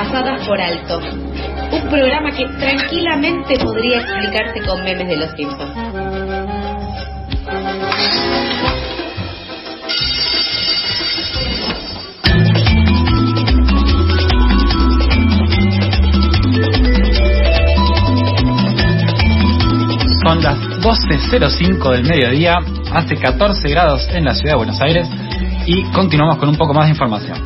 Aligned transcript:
pasadas 0.00 0.46
por 0.46 0.58
alto. 0.58 0.98
Un 1.72 1.88
programa 1.90 2.30
que 2.30 2.46
tranquilamente 2.58 3.58
podría 3.58 3.98
explicarse 3.98 4.60
con 4.66 4.82
memes 4.82 5.08
de 5.08 5.16
los 5.16 5.30
Simpsons. 5.32 5.74
Son 20.24 20.42
las 20.42 20.58
12.05 20.80 21.92
del 21.92 22.04
mediodía, 22.04 22.56
hace 22.94 23.16
14 23.16 23.68
grados 23.68 24.08
en 24.14 24.24
la 24.24 24.34
ciudad 24.34 24.52
de 24.52 24.56
Buenos 24.56 24.80
Aires 24.80 25.06
y 25.66 25.82
continuamos 25.92 26.38
con 26.38 26.48
un 26.48 26.56
poco 26.56 26.72
más 26.72 26.86
de 26.86 26.90
información. 26.92 27.38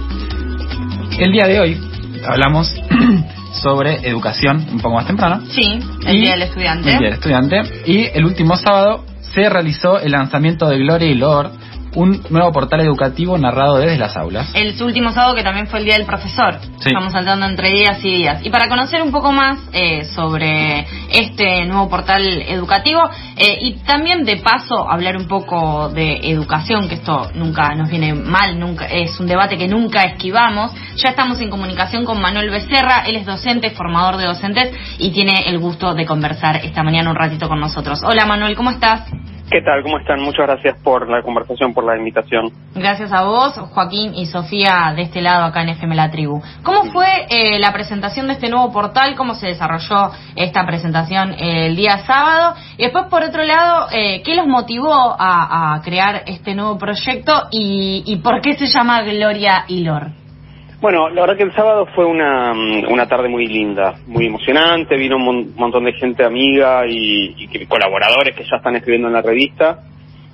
El 1.18 1.32
día 1.32 1.46
de 1.46 1.60
hoy 1.60 1.93
hablamos 2.26 2.74
sobre 3.62 4.06
educación 4.08 4.66
un 4.72 4.80
poco 4.80 4.96
más 4.96 5.06
temprano. 5.06 5.42
Sí, 5.50 5.78
el 6.06 6.16
Y- 6.16 6.20
Día 6.22 6.32
del 6.32 6.42
Estudiante. 6.42 6.90
El 6.92 6.98
Día 6.98 7.06
del 7.08 7.14
Estudiante. 7.14 7.62
Y 7.86 8.04
el 8.12 8.24
último 8.24 8.56
sábado 8.56 9.04
se 9.34 9.48
realizó 9.48 9.98
el 10.00 10.12
lanzamiento 10.12 10.66
de 10.68 10.78
Gloria 10.78 11.08
y 11.08 11.14
Lor, 11.14 11.50
un 11.94 12.22
nuevo 12.30 12.52
portal 12.52 12.80
educativo 12.80 13.38
narrado 13.38 13.78
desde 13.78 13.96
las 13.96 14.16
aulas. 14.16 14.50
El 14.54 14.80
último 14.82 15.12
sábado 15.12 15.34
que 15.34 15.42
también 15.42 15.66
fue 15.68 15.78
el 15.78 15.84
Día 15.84 15.94
del 15.94 16.06
Profesor. 16.06 16.58
Sí. 16.60 16.88
Estamos 16.88 17.12
saltando 17.12 17.46
entre 17.46 17.70
días 17.70 17.98
y 18.04 18.10
días. 18.10 18.44
Y 18.44 18.50
para 18.50 18.68
conocer 18.68 19.02
un 19.02 19.12
poco 19.12 19.32
más 19.32 19.58
eh, 19.72 20.04
sobre 20.04 20.86
este 21.10 21.64
nuevo 21.66 21.88
portal 21.88 22.22
educativo 22.42 23.00
eh, 23.36 23.58
y 23.60 23.74
también 23.84 24.24
de 24.24 24.36
paso 24.38 24.90
hablar 24.90 25.16
un 25.16 25.28
poco 25.28 25.88
de 25.88 26.30
educación, 26.30 26.88
que 26.88 26.96
esto 26.96 27.30
nunca 27.34 27.74
nos 27.74 27.90
viene 27.90 28.14
mal, 28.14 28.58
nunca 28.58 28.86
es 28.86 29.18
un 29.20 29.26
debate 29.26 29.56
que 29.56 29.68
nunca 29.68 30.02
esquivamos. 30.02 30.72
Ya 30.96 31.10
estamos 31.10 31.40
en 31.40 31.50
comunicación 31.50 32.04
con 32.04 32.20
Manuel 32.20 32.50
Becerra, 32.50 33.04
él 33.06 33.16
es 33.16 33.26
docente, 33.26 33.70
formador 33.70 34.16
de 34.16 34.26
docentes 34.26 34.72
y 34.98 35.10
tiene 35.10 35.48
el 35.48 35.58
gusto 35.58 35.94
de 35.94 36.06
conversar 36.06 36.56
esta 36.64 36.82
mañana 36.82 37.10
un 37.10 37.16
ratito 37.16 37.48
con 37.48 37.60
nosotros. 37.60 38.00
Hola 38.04 38.26
Manuel, 38.26 38.56
¿cómo 38.56 38.70
estás? 38.70 39.02
¿Qué 39.50 39.60
tal? 39.60 39.82
¿Cómo 39.82 39.98
están? 39.98 40.20
Muchas 40.20 40.46
gracias 40.46 40.78
por 40.82 41.08
la 41.08 41.22
conversación, 41.22 41.74
por 41.74 41.84
la 41.84 41.96
invitación. 41.96 42.50
Gracias 42.74 43.12
a 43.12 43.24
vos, 43.24 43.54
Joaquín 43.72 44.14
y 44.14 44.26
Sofía, 44.26 44.92
de 44.96 45.02
este 45.02 45.20
lado 45.20 45.44
acá 45.44 45.62
en 45.62 45.68
FM 45.68 45.94
La 45.94 46.10
Tribu. 46.10 46.42
¿Cómo 46.62 46.84
fue 46.92 47.06
eh, 47.28 47.58
la 47.58 47.72
presentación 47.72 48.26
de 48.26 48.32
este 48.32 48.48
nuevo 48.48 48.72
portal? 48.72 49.14
¿Cómo 49.16 49.34
se 49.34 49.48
desarrolló 49.48 50.10
esta 50.34 50.64
presentación 50.66 51.32
eh, 51.34 51.66
el 51.66 51.76
día 51.76 51.98
sábado? 51.98 52.56
Y 52.78 52.84
después, 52.84 53.04
por 53.10 53.22
otro 53.22 53.44
lado, 53.44 53.88
eh, 53.92 54.22
¿qué 54.24 54.34
los 54.34 54.46
motivó 54.46 54.92
a, 54.92 55.74
a 55.74 55.82
crear 55.82 56.22
este 56.26 56.54
nuevo 56.54 56.78
proyecto 56.78 57.48
y, 57.50 58.02
y 58.06 58.16
por 58.16 58.40
qué 58.40 58.54
se 58.54 58.66
llama 58.66 59.02
Gloria 59.02 59.66
y 59.68 59.84
Lor? 59.84 60.23
Bueno, 60.80 61.08
la 61.08 61.22
verdad 61.22 61.36
que 61.36 61.44
el 61.44 61.54
sábado 61.54 61.86
fue 61.94 62.04
una, 62.04 62.52
mm, 62.52 62.92
una 62.92 63.06
tarde 63.08 63.28
muy 63.28 63.46
linda, 63.46 63.94
muy 64.06 64.26
emocionante. 64.26 64.96
Vino 64.96 65.16
un 65.16 65.24
mon- 65.24 65.54
montón 65.56 65.84
de 65.84 65.92
gente 65.94 66.24
amiga 66.24 66.86
y, 66.86 67.34
y 67.38 67.66
colaboradores 67.66 68.34
que 68.36 68.44
ya 68.44 68.56
están 68.56 68.76
escribiendo 68.76 69.08
en 69.08 69.14
la 69.14 69.22
revista. 69.22 69.78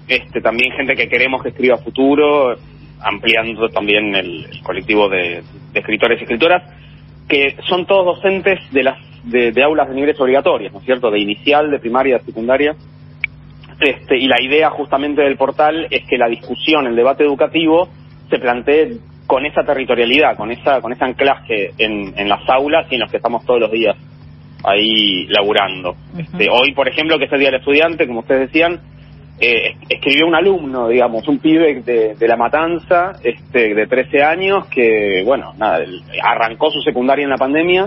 Este, 0.09 0.41
también 0.41 0.73
gente 0.73 0.97
que 0.97 1.09
queremos 1.09 1.43
que 1.43 1.51
escriba 1.51 1.77
futuro, 1.79 2.57
ampliando 3.01 3.69
también 3.69 4.15
el, 4.15 4.47
colectivo 4.63 5.09
de, 5.09 5.43
escritores 5.73 6.19
y 6.19 6.25
escritoras, 6.25 6.63
que 7.29 7.57
son 7.69 7.87
todos 7.87 8.17
docentes 8.17 8.59
de 8.73 8.83
las 8.83 8.99
de, 9.23 9.53
de 9.53 9.63
aulas 9.63 9.89
de 9.89 9.95
niveles 9.95 10.19
obligatorios, 10.19 10.73
¿no 10.73 10.81
es 10.81 10.85
cierto? 10.85 11.11
De 11.11 11.21
inicial, 11.21 11.71
de 11.71 11.79
primaria, 11.79 12.19
de 12.19 12.25
secundaria. 12.25 12.75
Este, 13.79 14.19
y 14.19 14.27
la 14.27 14.43
idea 14.43 14.71
justamente 14.71 15.23
del 15.23 15.37
portal 15.37 15.87
es 15.91 16.03
que 16.09 16.19
la 16.19 16.27
discusión, 16.29 16.87
el 16.87 16.97
debate 16.97 17.23
educativo, 17.23 17.89
se 18.29 18.39
plantee 18.39 18.97
con 19.31 19.47
esa 19.47 19.63
territorialidad, 19.63 20.37
con 20.37 20.51
esa 20.51 20.81
con 20.81 20.93
ese 20.93 21.05
anclaje 21.05 21.71
en, 21.79 22.13
en 22.17 22.29
las 22.29 22.41
aulas 22.49 22.85
y 22.91 22.97
en 22.97 23.03
los 23.03 23.11
que 23.13 23.19
estamos 23.19 23.45
todos 23.47 23.61
los 23.61 23.71
días 23.71 23.95
ahí 24.65 25.25
laburando. 25.29 25.95
Este, 26.19 26.49
hoy, 26.51 26.73
por 26.75 26.89
ejemplo, 26.89 27.17
que 27.17 27.27
es 27.27 27.33
el 27.33 27.39
Día 27.39 27.51
del 27.53 27.61
Estudiante, 27.61 28.09
como 28.09 28.21
ustedes 28.21 28.49
decían, 28.49 28.81
eh, 29.41 29.69
es- 29.71 29.77
escribió 29.89 30.27
un 30.27 30.35
alumno, 30.35 30.89
digamos, 30.89 31.29
un 31.29 31.39
pibe 31.39 31.81
de, 31.83 32.17
de 32.17 32.29
La 32.29 32.37
Matanza, 32.37 33.13
este, 33.23 33.73
de 33.73 33.87
13 33.87 34.21
años, 34.25 34.67
que, 34.67 35.23
bueno, 35.25 35.53
nada, 35.57 35.79
arrancó 36.25 36.69
su 36.73 36.81
secundaria 36.83 37.23
en 37.23 37.31
la 37.31 37.39
pandemia, 37.39 37.87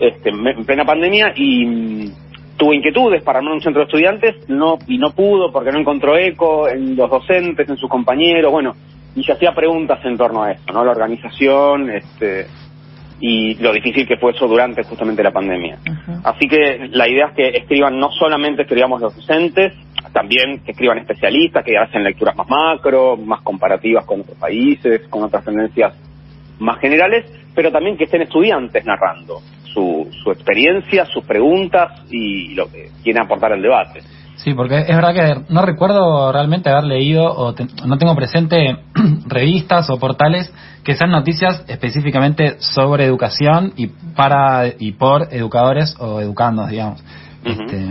este, 0.00 0.30
en 0.30 0.46
en 0.46 0.64
plena 0.64 0.86
pandemia, 0.86 1.34
y 1.36 1.66
mm, 1.66 2.12
tuvo 2.56 2.72
inquietudes 2.72 3.22
para 3.22 3.40
armar 3.40 3.52
un 3.52 3.60
centro 3.60 3.82
de 3.82 3.86
estudiantes, 3.88 4.48
no, 4.48 4.78
y 4.88 4.96
no 4.96 5.10
pudo 5.12 5.52
porque 5.52 5.70
no 5.70 5.78
encontró 5.80 6.16
eco 6.16 6.66
en 6.66 6.96
los 6.96 7.10
docentes, 7.10 7.68
en 7.68 7.76
sus 7.76 7.90
compañeros, 7.90 8.50
bueno, 8.50 8.72
y 9.14 9.24
se 9.24 9.32
hacía 9.32 9.54
preguntas 9.54 10.00
en 10.04 10.16
torno 10.16 10.42
a 10.42 10.52
eso, 10.52 10.72
¿no? 10.72 10.84
La 10.84 10.92
organización, 10.92 11.90
este, 11.90 12.46
y 13.20 13.54
lo 13.54 13.72
difícil 13.72 14.06
que 14.06 14.16
fue 14.16 14.32
eso 14.32 14.48
durante 14.48 14.82
justamente 14.82 15.22
la 15.22 15.30
pandemia. 15.30 15.78
Así 16.24 16.48
que 16.48 16.88
la 16.90 17.08
idea 17.08 17.26
es 17.26 17.32
que 17.34 17.58
escriban 17.58 17.98
no 17.98 18.10
solamente 18.10 18.62
escribamos 18.62 19.00
los 19.00 19.14
docentes, 19.14 19.72
también 20.12 20.62
que 20.64 20.72
escriban 20.72 20.98
especialistas 20.98 21.64
que 21.64 21.78
hacen 21.78 22.02
lecturas 22.02 22.36
más 22.36 22.48
macro, 22.48 23.16
más 23.16 23.42
comparativas 23.42 24.04
con 24.04 24.22
otros 24.22 24.36
países, 24.38 25.06
con 25.08 25.22
otras 25.22 25.44
tendencias 25.44 25.94
más 26.58 26.80
generales, 26.80 27.24
pero 27.54 27.70
también 27.70 27.96
que 27.96 28.04
estén 28.04 28.22
estudiantes 28.22 28.84
narrando 28.84 29.40
su, 29.72 30.08
su 30.22 30.30
experiencia, 30.30 31.06
sus 31.06 31.24
preguntas 31.24 32.04
y 32.10 32.54
lo 32.54 32.70
que 32.70 32.90
quieren 33.02 33.22
aportar 33.22 33.52
al 33.52 33.62
debate. 33.62 34.00
Sí, 34.42 34.54
porque 34.54 34.80
es 34.80 34.88
verdad 34.88 35.14
que 35.14 35.52
no 35.52 35.62
recuerdo 35.62 36.32
realmente 36.32 36.68
haber 36.68 36.84
leído 36.84 37.24
o 37.32 37.54
te- 37.54 37.66
no 37.86 37.96
tengo 37.96 38.14
presente 38.16 38.76
revistas 39.26 39.88
o 39.88 39.98
portales 39.98 40.52
que 40.82 40.96
sean 40.96 41.10
noticias 41.12 41.64
específicamente 41.68 42.56
sobre 42.58 43.04
educación 43.04 43.72
y 43.76 43.86
para 43.86 44.64
y 44.78 44.92
por 44.92 45.28
educadores 45.30 45.94
o 46.00 46.20
educandos, 46.20 46.70
digamos. 46.70 47.00
Este, 47.44 47.86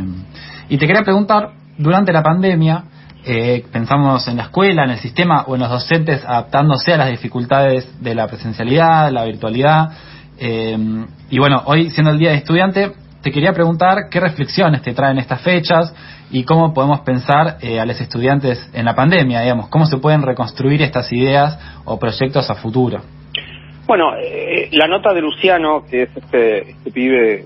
y 0.69 0.77
te 0.77 0.87
quería 0.87 1.03
preguntar, 1.03 1.51
durante 1.77 2.11
la 2.11 2.21
pandemia, 2.21 2.83
eh, 3.23 3.63
pensamos 3.71 4.27
en 4.27 4.37
la 4.37 4.43
escuela, 4.43 4.83
en 4.83 4.91
el 4.91 4.99
sistema 4.99 5.43
o 5.47 5.55
en 5.55 5.61
los 5.61 5.69
docentes 5.69 6.23
adaptándose 6.25 6.93
a 6.93 6.97
las 6.97 7.11
dificultades 7.11 7.87
de 8.01 8.13
la 8.13 8.27
presencialidad, 8.27 9.09
la 9.11 9.23
virtualidad. 9.23 9.91
eh, 10.37 10.77
y 11.29 11.39
bueno, 11.39 11.61
hoy 11.65 11.91
siendo 11.91 12.11
el 12.11 12.17
Día 12.17 12.31
de 12.31 12.37
Estudiante, 12.37 12.91
te 13.21 13.31
quería 13.31 13.53
preguntar 13.53 14.09
qué 14.09 14.19
reflexiones 14.19 14.81
te 14.81 14.93
traen 14.93 15.17
estas 15.17 15.41
fechas 15.41 15.93
y 16.31 16.43
cómo 16.43 16.73
podemos 16.73 17.01
pensar 17.01 17.57
eh, 17.61 17.79
a 17.79 17.85
los 17.85 17.99
estudiantes 17.99 18.69
en 18.73 18.85
la 18.85 18.95
pandemia, 18.95 19.41
digamos, 19.41 19.69
cómo 19.69 19.85
se 19.85 19.97
pueden 19.97 20.21
reconstruir 20.21 20.81
estas 20.81 21.11
ideas 21.11 21.59
o 21.85 21.99
proyectos 21.99 22.49
a 22.49 22.55
futuro. 22.55 23.01
Bueno, 23.85 24.15
eh, 24.17 24.69
la 24.71 24.87
nota 24.87 25.13
de 25.13 25.21
Luciano, 25.21 25.83
que 25.89 26.03
es 26.03 26.09
este, 26.15 26.71
este 26.71 26.91
pibe, 26.91 27.45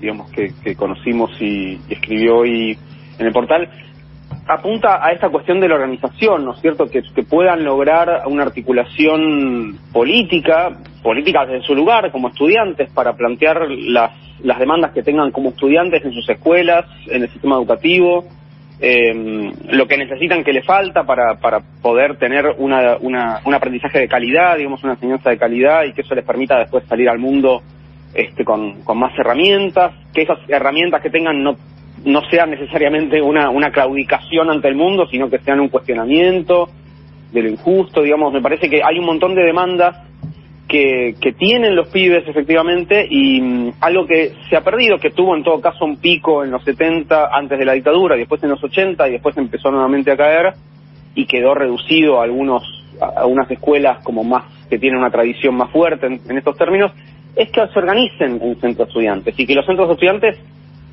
digamos, 0.00 0.30
que, 0.30 0.74
conocimos 0.74 1.30
y, 1.40 1.80
y 1.88 1.92
escribió 1.92 2.38
hoy 2.38 2.76
en 3.18 3.26
el 3.26 3.32
portal, 3.32 3.68
apunta 4.46 5.04
a 5.04 5.12
esta 5.12 5.28
cuestión 5.28 5.60
de 5.60 5.68
la 5.68 5.74
organización, 5.74 6.44
¿no 6.44 6.54
es 6.54 6.60
cierto? 6.60 6.86
Que, 6.86 7.02
puedan 7.28 7.64
lograr 7.64 8.22
una 8.26 8.44
articulación 8.44 9.78
política, 9.92 10.76
política 11.02 11.44
desde 11.44 11.66
su 11.66 11.74
lugar, 11.74 12.10
como 12.12 12.28
estudiantes, 12.28 12.90
para 12.90 13.14
plantear 13.14 13.68
las, 13.68 14.12
las 14.42 14.58
demandas 14.58 14.92
que 14.92 15.02
tengan 15.02 15.32
como 15.32 15.50
estudiantes 15.50 16.04
en 16.04 16.12
sus 16.12 16.28
escuelas, 16.28 16.84
en 17.08 17.22
el 17.22 17.28
sistema 17.30 17.56
educativo, 17.56 18.24
eh, 18.78 19.50
lo 19.70 19.86
que 19.86 19.96
necesitan 19.96 20.44
que 20.44 20.52
le 20.52 20.62
falta 20.62 21.04
para, 21.04 21.36
para 21.36 21.60
poder 21.80 22.18
tener 22.18 22.54
una, 22.58 22.98
una, 23.00 23.40
un 23.44 23.54
aprendizaje 23.54 24.00
de 24.00 24.08
calidad, 24.08 24.56
digamos, 24.56 24.84
una 24.84 24.92
enseñanza 24.92 25.30
de 25.30 25.38
calidad 25.38 25.84
y 25.84 25.92
que 25.92 26.02
eso 26.02 26.14
les 26.14 26.24
permita 26.24 26.58
después 26.58 26.84
salir 26.86 27.08
al 27.08 27.18
mundo 27.18 27.62
este, 28.14 28.44
con, 28.44 28.82
con 28.82 28.98
más 28.98 29.18
herramientas, 29.18 29.92
que 30.12 30.22
esas 30.22 30.38
herramientas 30.48 31.02
que 31.02 31.10
tengan 31.10 31.42
no, 31.42 31.56
no 32.04 32.22
sean 32.30 32.50
necesariamente 32.50 33.20
una, 33.20 33.50
una 33.50 33.70
claudicación 33.70 34.50
ante 34.50 34.68
el 34.68 34.74
mundo, 34.74 35.06
sino 35.10 35.30
que 35.30 35.38
sean 35.38 35.60
un 35.60 35.68
cuestionamiento 35.68 36.68
de 37.32 37.42
lo 37.42 37.48
injusto, 37.48 38.02
digamos, 38.02 38.32
me 38.32 38.40
parece 38.40 38.70
que 38.70 38.82
hay 38.82 38.98
un 38.98 39.06
montón 39.06 39.34
de 39.34 39.42
demandas 39.42 39.96
que, 40.68 41.14
que 41.20 41.32
tienen 41.32 41.76
los 41.76 41.88
pibes 41.88 42.26
efectivamente 42.26 43.06
y 43.08 43.40
mm, 43.40 43.72
algo 43.80 44.06
que 44.06 44.32
se 44.48 44.56
ha 44.56 44.62
perdido, 44.62 44.98
que 44.98 45.10
tuvo 45.10 45.36
en 45.36 45.42
todo 45.42 45.60
caso 45.60 45.84
un 45.84 45.98
pico 45.98 46.44
en 46.44 46.50
los 46.50 46.64
70 46.64 47.28
antes 47.32 47.58
de 47.58 47.64
la 47.64 47.72
dictadura, 47.72 48.16
y 48.16 48.20
después 48.20 48.42
en 48.42 48.50
los 48.50 48.62
80 48.62 49.08
y 49.08 49.12
después 49.12 49.36
empezó 49.36 49.70
nuevamente 49.70 50.10
a 50.10 50.16
caer 50.16 50.54
y 51.14 51.26
quedó 51.26 51.54
reducido 51.54 52.20
a 52.20 52.24
algunos 52.24 52.62
a 53.00 53.26
unas 53.26 53.50
escuelas 53.50 54.02
como 54.02 54.24
más 54.24 54.44
que 54.70 54.78
tienen 54.78 54.98
una 54.98 55.10
tradición 55.10 55.54
más 55.54 55.70
fuerte 55.70 56.06
en, 56.06 56.20
en 56.28 56.38
estos 56.38 56.56
términos, 56.56 56.92
es 57.36 57.50
que 57.50 57.60
se 57.68 57.78
organicen 57.78 58.40
en 58.42 58.58
centros 58.58 58.88
estudiantes 58.88 59.38
y 59.38 59.46
que 59.46 59.54
los 59.54 59.66
centros 59.66 59.90
estudiantes 59.90 60.38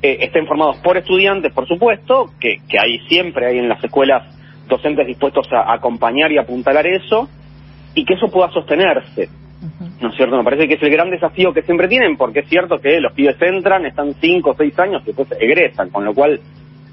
eh, 0.04 0.18
estén 0.20 0.46
formados 0.46 0.76
por 0.84 0.98
estudiantes, 0.98 1.50
por 1.54 1.66
supuesto, 1.66 2.30
que, 2.38 2.58
que 2.68 2.78
hay 2.78 2.98
siempre 3.08 3.46
hay 3.46 3.58
en 3.58 3.70
las 3.70 3.82
escuelas 3.82 4.22
docentes 4.68 5.06
dispuestos 5.06 5.50
a, 5.50 5.72
a 5.72 5.76
acompañar 5.76 6.30
y 6.30 6.36
apuntalar 6.36 6.86
eso 6.86 7.26
y 7.94 8.04
que 8.04 8.12
eso 8.12 8.28
pueda 8.28 8.50
sostenerse. 8.50 9.30
¿No 10.02 10.10
es 10.10 10.16
cierto? 10.16 10.36
Me 10.36 10.44
parece 10.44 10.68
que 10.68 10.74
es 10.74 10.82
el 10.82 10.90
gran 10.90 11.10
desafío 11.10 11.54
que 11.54 11.62
siempre 11.62 11.88
tienen, 11.88 12.18
porque 12.18 12.40
es 12.40 12.48
cierto 12.50 12.78
que 12.80 13.00
los 13.00 13.14
pibes 13.14 13.40
entran, 13.40 13.86
están 13.86 14.12
cinco 14.20 14.50
o 14.50 14.54
seis 14.54 14.78
años 14.78 15.00
y 15.04 15.06
después 15.06 15.28
egresan, 15.40 15.88
con 15.88 16.04
lo 16.04 16.12
cual 16.12 16.38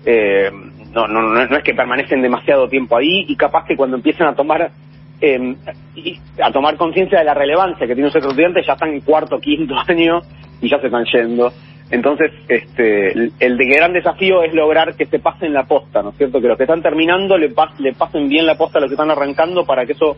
eh, 0.06 0.50
no, 0.94 1.06
no, 1.06 1.22
no, 1.22 1.46
no 1.46 1.58
es 1.58 1.64
que 1.64 1.74
permanecen 1.74 2.22
demasiado 2.22 2.70
tiempo 2.70 2.96
ahí 2.96 3.26
y 3.28 3.36
capaz 3.36 3.66
que 3.66 3.76
cuando 3.76 3.98
empiezan 3.98 4.30
a 4.30 4.36
tomar 4.36 4.72
eh, 5.20 5.56
y 5.96 6.18
a 6.42 6.50
tomar 6.50 6.78
conciencia 6.78 7.20
de 7.20 7.26
la 7.26 7.34
relevancia 7.34 7.86
que 7.86 7.94
tiene 7.94 8.08
un 8.08 8.14
centro 8.14 8.30
estudiante, 8.30 8.64
ya 8.66 8.72
están 8.72 8.94
en 8.94 9.02
cuarto, 9.02 9.38
quinto 9.38 9.76
año 9.90 10.22
y 10.62 10.70
ya 10.70 10.80
se 10.80 10.86
están 10.86 11.04
yendo. 11.12 11.52
Entonces, 11.92 12.32
este, 12.48 13.12
el, 13.12 13.32
el 13.40 13.58
de 13.58 13.66
gran 13.66 13.92
desafío 13.94 14.44
es 14.44 14.54
lograr 14.54 14.96
que 14.96 15.06
se 15.06 15.20
pasen 15.20 15.54
la 15.54 15.66
posta, 15.66 16.02
¿no 16.02 16.10
es 16.12 16.18
cierto? 16.18 16.40
Que 16.42 16.48
los 16.48 16.58
que 16.58 16.64
están 16.64 16.82
terminando 16.82 17.38
le, 17.38 17.54
pas- 17.54 17.78
le 17.80 17.94
pasen 17.94 18.30
bien 18.30 18.46
la 18.46 18.56
posta 18.56 18.78
a 18.78 18.82
los 18.82 18.90
que 18.90 18.96
están 18.96 19.12
arrancando 19.12 19.66
para 19.66 19.86
que 19.86 19.92
eso 19.92 20.16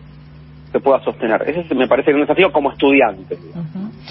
se 0.71 0.79
pueda 0.79 0.99
sostener. 1.03 1.41
Ese 1.47 1.61
es, 1.61 1.75
me 1.75 1.87
parece 1.87 2.05
que 2.05 2.11
es 2.11 2.15
un 2.15 2.21
desafío 2.21 2.51
como 2.51 2.71
estudiante, 2.71 3.35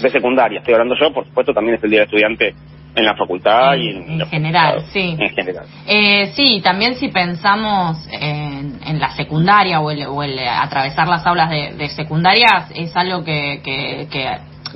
de 0.01 0.09
secundaria. 0.09 0.59
Estoy 0.59 0.73
hablando 0.73 0.95
yo, 0.99 1.13
por 1.13 1.25
supuesto, 1.25 1.53
también 1.53 1.75
es 1.75 1.83
el 1.83 1.89
día 1.89 1.99
del 2.01 2.07
estudiante 2.07 2.53
en 2.95 3.05
la 3.05 3.15
facultad 3.15 3.75
y 3.75 3.89
en, 3.89 4.25
general, 4.27 4.81
sí. 4.91 5.15
En 5.17 5.29
general. 5.29 5.65
Eh, 5.87 6.27
sí, 6.35 6.61
también 6.63 6.95
si 6.95 7.07
pensamos 7.07 8.07
en, 8.11 8.79
en 8.85 8.99
la 8.99 9.09
secundaria 9.11 9.79
o 9.79 9.89
el, 9.89 10.05
o 10.05 10.21
el 10.21 10.37
atravesar 10.39 11.07
las 11.07 11.25
aulas 11.25 11.49
de, 11.49 11.73
de 11.75 11.87
secundarias, 11.89 12.71
es 12.75 12.95
algo 12.95 13.23
que, 13.23 13.61
que, 13.63 14.07
que, 14.11 14.29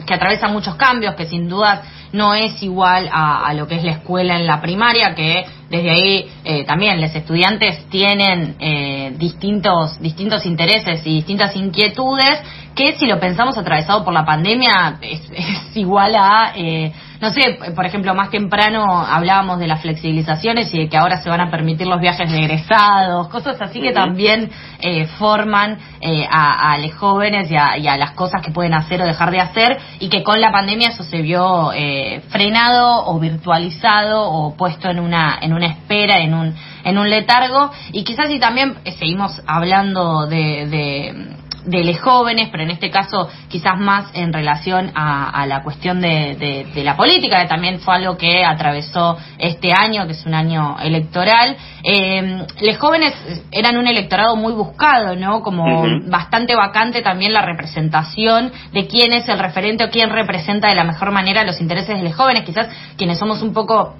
que 0.06 0.14
atraviesa 0.14 0.48
muchos 0.48 0.76
cambios, 0.76 1.16
que 1.16 1.26
sin 1.26 1.48
dudas 1.48 1.82
no 2.14 2.34
es 2.34 2.62
igual 2.64 3.10
a, 3.12 3.46
a 3.46 3.54
lo 3.54 3.68
que 3.68 3.76
es 3.76 3.84
la 3.84 3.92
escuela 3.92 4.38
en 4.38 4.48
la 4.48 4.62
primaria, 4.62 5.14
que 5.16 5.46
desde 5.70 5.90
ahí 5.90 6.30
eh, 6.44 6.64
también 6.66 7.02
los 7.02 7.14
estudiantes 7.14 7.90
tienen 7.90 8.56
eh, 8.60 9.14
distintos, 9.18 10.00
distintos 10.00 10.46
intereses 10.46 11.02
y 11.06 11.16
distintas 11.16 11.56
inquietudes 11.56 12.40
que 12.74 12.94
si 12.94 13.06
lo 13.06 13.20
pensamos 13.20 13.58
atravesado 13.58 14.06
por 14.06 14.14
la 14.14 14.26
pandemia 14.26 14.98
es, 15.02 15.22
es 15.36 15.76
igual 15.78 16.16
a, 16.16 16.54
eh, 16.56 16.94
no 17.20 17.32
sé, 17.32 17.58
por 17.76 17.86
ejemplo, 17.86 18.14
más 18.14 18.30
temprano 18.30 18.86
hablábamos 19.06 19.60
de 19.60 19.68
las 19.68 19.82
flexibilizaciones 19.82 20.74
y 20.74 20.80
de 20.80 20.90
que 20.90 20.98
ahora 20.98 21.22
se 21.22 21.30
van 21.30 21.42
a 21.42 21.50
permitir 21.50 21.88
los 21.88 22.00
viajes 22.00 22.32
de 22.32 22.40
egresados, 22.40 23.28
cosas 23.30 23.60
así 23.62 23.82
que 23.82 23.92
también 23.92 24.50
eh, 24.80 25.08
forman 25.18 25.78
eh, 26.02 26.28
a, 26.30 26.74
a 26.74 26.78
los 26.78 26.94
jóvenes 26.94 27.50
y 27.50 27.56
a, 27.56 27.78
y 27.78 27.88
a 27.88 27.98
las 27.98 28.12
cosas 28.12 28.42
que 28.44 28.52
pueden 28.52 28.74
hacer 28.74 29.02
o 29.02 29.06
dejar 29.06 29.32
de 29.32 29.40
hacer 29.40 29.78
y 30.00 30.10
que 30.10 30.24
con 30.24 30.40
la 30.40 30.52
pandemia 30.52 30.90
eso 30.90 31.04
se 31.04 31.22
vio 31.22 31.72
eh, 31.74 32.22
frenado 32.30 33.06
o 33.08 33.20
virtualizado 33.20 34.30
o 34.30 34.56
puesto 34.56 34.90
en 34.90 35.00
una 35.00 35.38
en 35.42 35.54
una 35.54 35.68
espera, 35.68 36.20
en 36.20 36.34
un 36.34 36.56
en 36.84 36.98
un 36.98 37.10
letargo. 37.10 37.72
Y 37.92 38.04
quizás 38.04 38.28
si 38.30 38.40
también 38.40 38.78
eh, 38.86 38.92
seguimos 38.92 39.42
hablando 39.46 40.28
de, 40.28 40.68
de 40.68 41.38
de 41.68 41.84
los 41.84 42.00
jóvenes, 42.00 42.50
pero 42.52 42.64
en 42.64 42.72
este 42.72 42.90
caso 42.90 43.30
quizás 43.50 43.78
más 43.78 44.10
en 44.14 44.34
relación 44.34 44.92
a, 44.96 45.30
a 45.30 45.46
la 45.46 45.62
cuestión 45.64 46.02
de, 46.02 46.36
de- 46.36 46.66
de 46.74 46.84
la 46.84 46.96
política, 46.96 47.42
que 47.42 47.48
también 47.48 47.80
fue 47.80 47.96
algo 47.96 48.18
que 48.18 48.44
atravesó 48.46 49.18
este 49.38 49.74
año, 49.74 50.06
que 50.08 50.14
es 50.14 50.26
un 50.26 50.34
año 50.34 50.78
electoral. 50.82 51.56
Eh, 51.84 52.46
los 52.62 52.78
jóvenes 52.78 53.14
eran 53.52 53.78
un 53.78 53.86
electorado 53.88 54.36
muy 54.36 54.54
buscado, 54.54 55.16
¿no? 55.16 55.42
Como 55.42 55.86
bastante 56.10 56.56
vacante 56.56 57.02
también 57.02 57.34
la 57.34 57.42
representación 57.42 58.52
de 58.74 58.88
quién 58.88 59.14
es 59.14 59.28
el 59.30 59.38
referente 59.40 59.84
o 59.84 59.90
quién 59.90 60.10
representa 60.10 60.70
de 60.70 60.76
la 60.76 60.84
mejor 60.86 61.12
manera 61.12 61.44
los 61.44 61.60
intereses 61.62 61.98
de 61.98 62.04
los 62.04 62.16
jóvenes, 62.16 62.44
quizás 62.44 62.68
quienes 62.98 63.20
somos 63.20 63.42
un 63.42 63.54
poco 63.54 63.96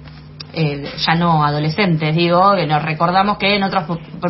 eh, 0.54 0.90
ya 1.06 1.14
no 1.14 1.44
adolescentes, 1.44 2.16
digo, 2.16 2.54
que 2.56 2.66
nos 2.66 2.82
recordamos 2.82 3.36
que 3.36 3.54
en 3.56 3.62
otros 3.62 3.84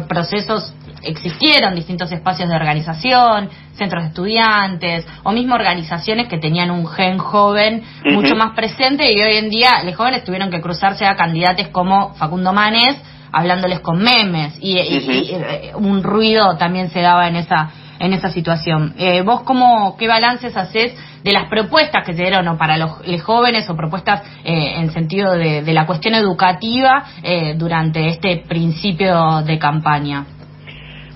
procesos 0.09 0.75
existieron 1.03 1.75
distintos 1.75 2.11
espacios 2.13 2.49
de 2.49 2.57
organización, 2.57 3.49
centros 3.75 4.05
de 4.05 4.09
estudiantes, 4.09 5.07
o 5.23 5.33
mismo 5.33 5.55
organizaciones 5.55 6.29
que 6.29 6.39
tenían 6.39 6.71
un 6.71 6.87
gen 6.87 7.19
joven 7.19 7.83
mucho 8.07 8.35
más 8.35 8.55
presente 8.55 9.13
y 9.13 9.21
hoy 9.21 9.37
en 9.37 9.51
día 9.51 9.83
los 9.85 9.97
jóvenes 9.97 10.25
tuvieron 10.25 10.51
que 10.51 10.61
cruzarse 10.61 11.07
a 11.07 11.17
candidatos 11.17 11.69
como 11.69 12.15
Facundo 12.15 12.53
Manes, 12.53 12.97
hablándoles 13.33 13.81
con 13.81 13.99
memes, 13.99 14.59
y, 14.61 14.79
eh, 14.79 15.73
un 15.75 16.03
ruido 16.03 16.57
también 16.57 16.91
se 16.91 17.01
daba 17.01 17.29
en 17.29 17.37
esa 17.37 17.71
en 17.99 18.13
esa 18.13 18.31
situación. 18.31 18.95
Eh, 18.99 19.23
¿Vos 19.23 19.43
cómo, 19.43 19.97
qué 19.97 20.09
balances 20.09 20.57
haces 20.57 20.95
de 21.23 21.33
las 21.33 21.49
propuestas 21.49 22.05
que 22.05 22.15
se 22.15 22.23
dieron 22.23 22.47
o 22.49 22.57
para 22.57 22.77
los, 22.77 23.07
los 23.07 23.23
jóvenes 23.23 23.69
o 23.69 23.77
propuestas 23.77 24.23
eh, 24.45 24.75
en 24.77 24.91
sentido 24.93 25.33
de, 25.33 25.63
de 25.63 25.73
la 25.73 25.87
cuestión 25.87 26.15
educativa 26.15 27.05
eh, 27.23 27.55
durante 27.57 28.09
este 28.09 28.45
principio 28.49 29.43
de 29.43 29.59
campaña? 29.59 30.38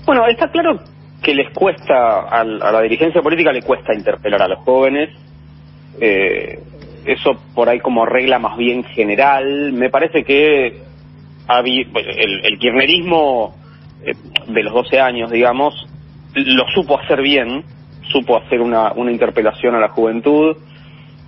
Bueno, 0.05 0.27
está 0.27 0.49
claro 0.49 0.79
que 1.21 1.33
les 1.33 1.49
cuesta, 1.53 2.21
a, 2.21 2.43
la 2.43 2.81
dirigencia 2.81 3.21
política 3.21 3.51
le 3.53 3.61
cuesta 3.61 3.93
interpelar 3.93 4.41
a 4.41 4.47
los 4.49 4.59
jóvenes. 4.59 5.09
Eh, 6.01 6.59
eso 7.05 7.39
por 7.55 7.69
ahí 7.69 7.79
como 7.79 8.05
regla 8.05 8.39
más 8.39 8.57
bien 8.57 8.83
general. 8.83 9.71
Me 9.73 9.89
parece 9.89 10.23
que 10.23 10.67
el, 11.47 12.45
el 12.45 12.59
kirchnerismo 12.59 13.55
eh, 14.05 14.13
de 14.47 14.63
los 14.63 14.73
12 14.73 14.99
años, 14.99 15.31
digamos, 15.31 15.73
lo 16.35 16.65
supo 16.73 16.99
hacer 16.99 17.21
bien, 17.21 17.63
supo 18.11 18.37
hacer 18.37 18.59
una, 18.61 18.91
una 18.93 19.11
interpelación 19.11 19.75
a 19.75 19.79
la 19.79 19.89
juventud. 19.89 20.57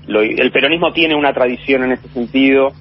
Lo- 0.08 0.22
el 0.22 0.52
peronismo 0.52 0.92
tiene 0.94 1.16
una 1.16 1.34
tradición 1.34 1.84
en 1.84 1.94
ese 1.94 2.08
sentido, 2.10 2.74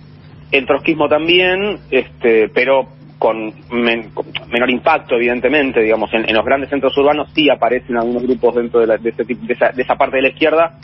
el 0.51 0.67
trotskismo 0.67 1.09
también, 1.09 1.79
este, 1.91 2.49
pero 2.49 2.89
con, 3.25 3.55
men- 3.71 4.11
con 4.11 4.27
menor 4.51 4.69
impacto, 4.69 5.15
evidentemente, 5.15 5.81
digamos, 5.81 6.13
en, 6.13 6.29
en 6.29 6.35
los 6.37 6.45
grandes 6.45 6.69
centros 6.69 6.95
urbanos 6.99 7.33
sí 7.35 7.49
aparecen 7.49 7.97
algunos 7.97 8.23
grupos 8.23 8.55
dentro 8.57 8.81
de, 8.81 8.87
la- 8.87 8.99
de, 8.99 9.13
tipo- 9.13 9.47
de 9.47 9.55
esa, 9.55 9.71
de 9.71 9.81
esa 9.83 9.95
parte 9.97 10.17
de 10.17 10.23
la 10.25 10.29
izquierda, 10.29 10.79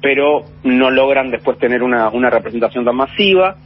pero 0.00 0.44
no 0.64 0.90
logran 0.90 1.30
después 1.30 1.58
tener 1.58 1.82
una, 1.82 2.08
una 2.08 2.30
representación 2.30 2.86
tan 2.86 2.96
masiva. 2.96 3.56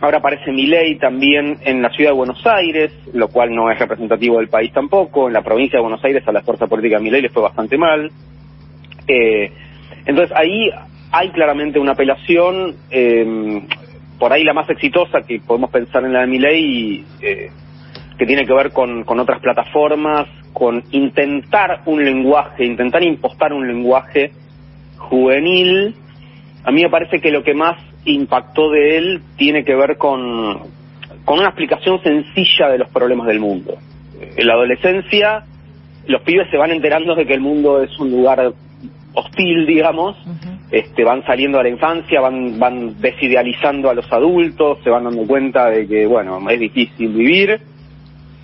Ahora 0.00 0.18
aparece 0.18 0.52
Milei 0.52 0.96
también 0.98 1.58
en 1.64 1.82
la 1.82 1.90
ciudad 1.90 2.10
de 2.10 2.16
Buenos 2.16 2.46
Aires, 2.46 2.92
lo 3.14 3.26
cual 3.28 3.52
no 3.52 3.68
es 3.68 3.78
representativo 3.80 4.38
del 4.38 4.48
país 4.48 4.72
tampoco. 4.72 5.26
En 5.26 5.32
la 5.34 5.42
provincia 5.42 5.78
de 5.78 5.82
Buenos 5.82 6.04
Aires 6.04 6.22
a 6.28 6.30
la 6.32 6.42
fuerza 6.42 6.68
política 6.68 6.98
de 6.98 7.02
Milei 7.02 7.22
le 7.22 7.30
fue 7.30 7.42
bastante 7.42 7.76
mal. 7.76 8.12
Eh, 9.08 9.50
entonces 10.06 10.36
ahí 10.36 10.70
hay 11.10 11.30
claramente 11.30 11.80
una 11.80 11.92
apelación, 11.92 12.76
eh, 12.92 13.62
por 14.20 14.32
ahí 14.32 14.44
la 14.44 14.52
más 14.54 14.70
exitosa 14.70 15.22
que 15.26 15.40
podemos 15.40 15.68
pensar 15.70 16.04
en 16.04 16.12
la 16.12 16.20
de 16.20 16.26
Milei, 16.28 17.04
eh, 17.20 17.50
que 18.22 18.26
tiene 18.26 18.46
que 18.46 18.54
ver 18.54 18.70
con, 18.70 19.02
con 19.02 19.18
otras 19.18 19.40
plataformas, 19.40 20.28
con 20.52 20.84
intentar 20.92 21.80
un 21.86 22.04
lenguaje, 22.04 22.64
intentar 22.64 23.02
impostar 23.02 23.52
un 23.52 23.66
lenguaje 23.66 24.30
juvenil. 24.96 25.96
A 26.62 26.70
mí 26.70 26.84
me 26.84 26.88
parece 26.88 27.20
que 27.20 27.32
lo 27.32 27.42
que 27.42 27.52
más 27.52 27.82
impactó 28.04 28.70
de 28.70 28.96
él 28.96 29.22
tiene 29.36 29.64
que 29.64 29.74
ver 29.74 29.96
con, 29.96 30.56
con 31.24 31.40
una 31.40 31.48
explicación 31.48 32.00
sencilla 32.04 32.68
de 32.68 32.78
los 32.78 32.90
problemas 32.90 33.26
del 33.26 33.40
mundo. 33.40 33.76
En 34.36 34.46
la 34.46 34.52
adolescencia, 34.52 35.42
los 36.06 36.22
pibes 36.22 36.48
se 36.48 36.58
van 36.58 36.70
enterando 36.70 37.16
de 37.16 37.26
que 37.26 37.34
el 37.34 37.40
mundo 37.40 37.82
es 37.82 37.98
un 37.98 38.12
lugar 38.12 38.52
hostil, 39.14 39.66
digamos, 39.66 40.16
este, 40.70 41.02
van 41.02 41.24
saliendo 41.26 41.58
a 41.58 41.64
la 41.64 41.70
infancia, 41.70 42.20
van, 42.20 42.60
van 42.60 43.00
desidealizando 43.00 43.90
a 43.90 43.94
los 43.94 44.10
adultos, 44.12 44.78
se 44.84 44.90
van 44.90 45.02
dando 45.02 45.26
cuenta 45.26 45.70
de 45.70 45.88
que, 45.88 46.06
bueno, 46.06 46.38
es 46.48 46.60
difícil 46.60 47.08
vivir 47.14 47.71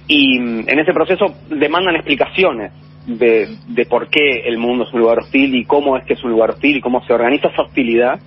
y 0.09 0.39
mm, 0.41 0.69
en 0.69 0.79
ese 0.81 0.93
proceso 0.93 1.27
demandan 1.51 1.95
explicaciones 1.95 2.73
de, 3.07 3.57
de 3.69 3.87
por 3.87 4.09
qué 4.09 4.43
el 4.47 4.59
mundo 4.59 4.85
es 4.85 4.93
un 4.93 5.01
lugar 5.01 5.19
hostil 5.21 5.55
y 5.55 5.65
cómo 5.65 5.97
es 5.97 6.05
que 6.05 6.15
es 6.15 6.25
un 6.25 6.31
lugar 6.33 6.51
hostil 6.51 6.77
y 6.77 6.81
cómo 6.81 7.03
se 7.05 7.13
organiza 7.13 7.49
esa 7.49 7.63
hostilidad. 7.63 8.19